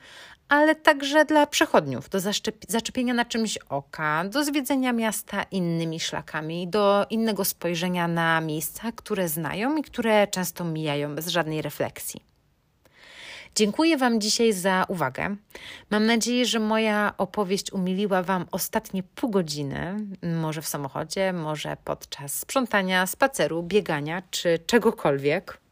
ale 0.49 0.75
także 0.75 1.25
dla 1.25 1.47
przechodniów, 1.47 2.09
do 2.09 2.19
zaczepienia 2.67 3.13
na 3.13 3.25
czymś 3.25 3.57
oka, 3.57 4.25
do 4.25 4.43
zwiedzenia 4.43 4.93
miasta 4.93 5.43
innymi 5.43 5.99
szlakami, 5.99 6.67
do 6.67 7.05
innego 7.09 7.45
spojrzenia 7.45 8.07
na 8.07 8.41
miejsca, 8.41 8.91
które 8.91 9.29
znają 9.29 9.77
i 9.77 9.81
które 9.81 10.27
często 10.27 10.63
mijają 10.63 11.15
bez 11.15 11.27
żadnej 11.27 11.61
refleksji. 11.61 12.21
Dziękuję 13.55 13.97
Wam 13.97 14.21
dzisiaj 14.21 14.53
za 14.53 14.85
uwagę. 14.87 15.35
Mam 15.89 16.05
nadzieję, 16.05 16.45
że 16.45 16.59
moja 16.59 17.13
opowieść 17.17 17.73
umiliła 17.73 18.23
Wam 18.23 18.45
ostatnie 18.51 19.03
pół 19.03 19.29
godziny, 19.29 19.97
może 20.41 20.61
w 20.61 20.67
samochodzie, 20.67 21.33
może 21.33 21.77
podczas 21.83 22.33
sprzątania, 22.39 23.07
spaceru, 23.07 23.63
biegania 23.63 24.21
czy 24.31 24.59
czegokolwiek. 24.59 25.64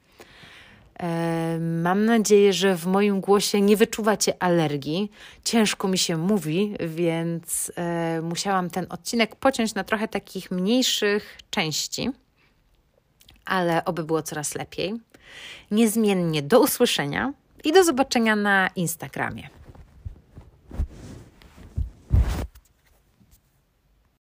Mam 1.60 2.06
nadzieję, 2.06 2.54
że 2.54 2.76
w 2.76 2.86
moim 2.86 3.22
głosie 3.22 3.62
nie 3.62 3.78
wyczuwacie 3.78 4.44
alergii. 4.44 5.12
Ciężko 5.44 5.88
mi 5.88 5.98
się 5.98 6.18
mówi, 6.18 6.76
więc 6.80 7.72
e, 7.76 8.22
musiałam 8.22 8.70
ten 8.70 8.86
odcinek 8.90 9.36
pociąć 9.36 9.74
na 9.74 9.84
trochę 9.84 10.08
takich 10.08 10.52
mniejszych 10.52 11.38
części, 11.50 12.12
ale 13.46 13.86
oby 13.86 14.04
było 14.04 14.22
coraz 14.22 14.56
lepiej. 14.56 14.94
Niezmiennie 15.72 16.42
do 16.42 16.60
usłyszenia 16.60 17.34
i 17.64 17.72
do 17.72 17.84
zobaczenia 17.84 18.36
na 18.36 18.70
Instagramie. 18.76 19.63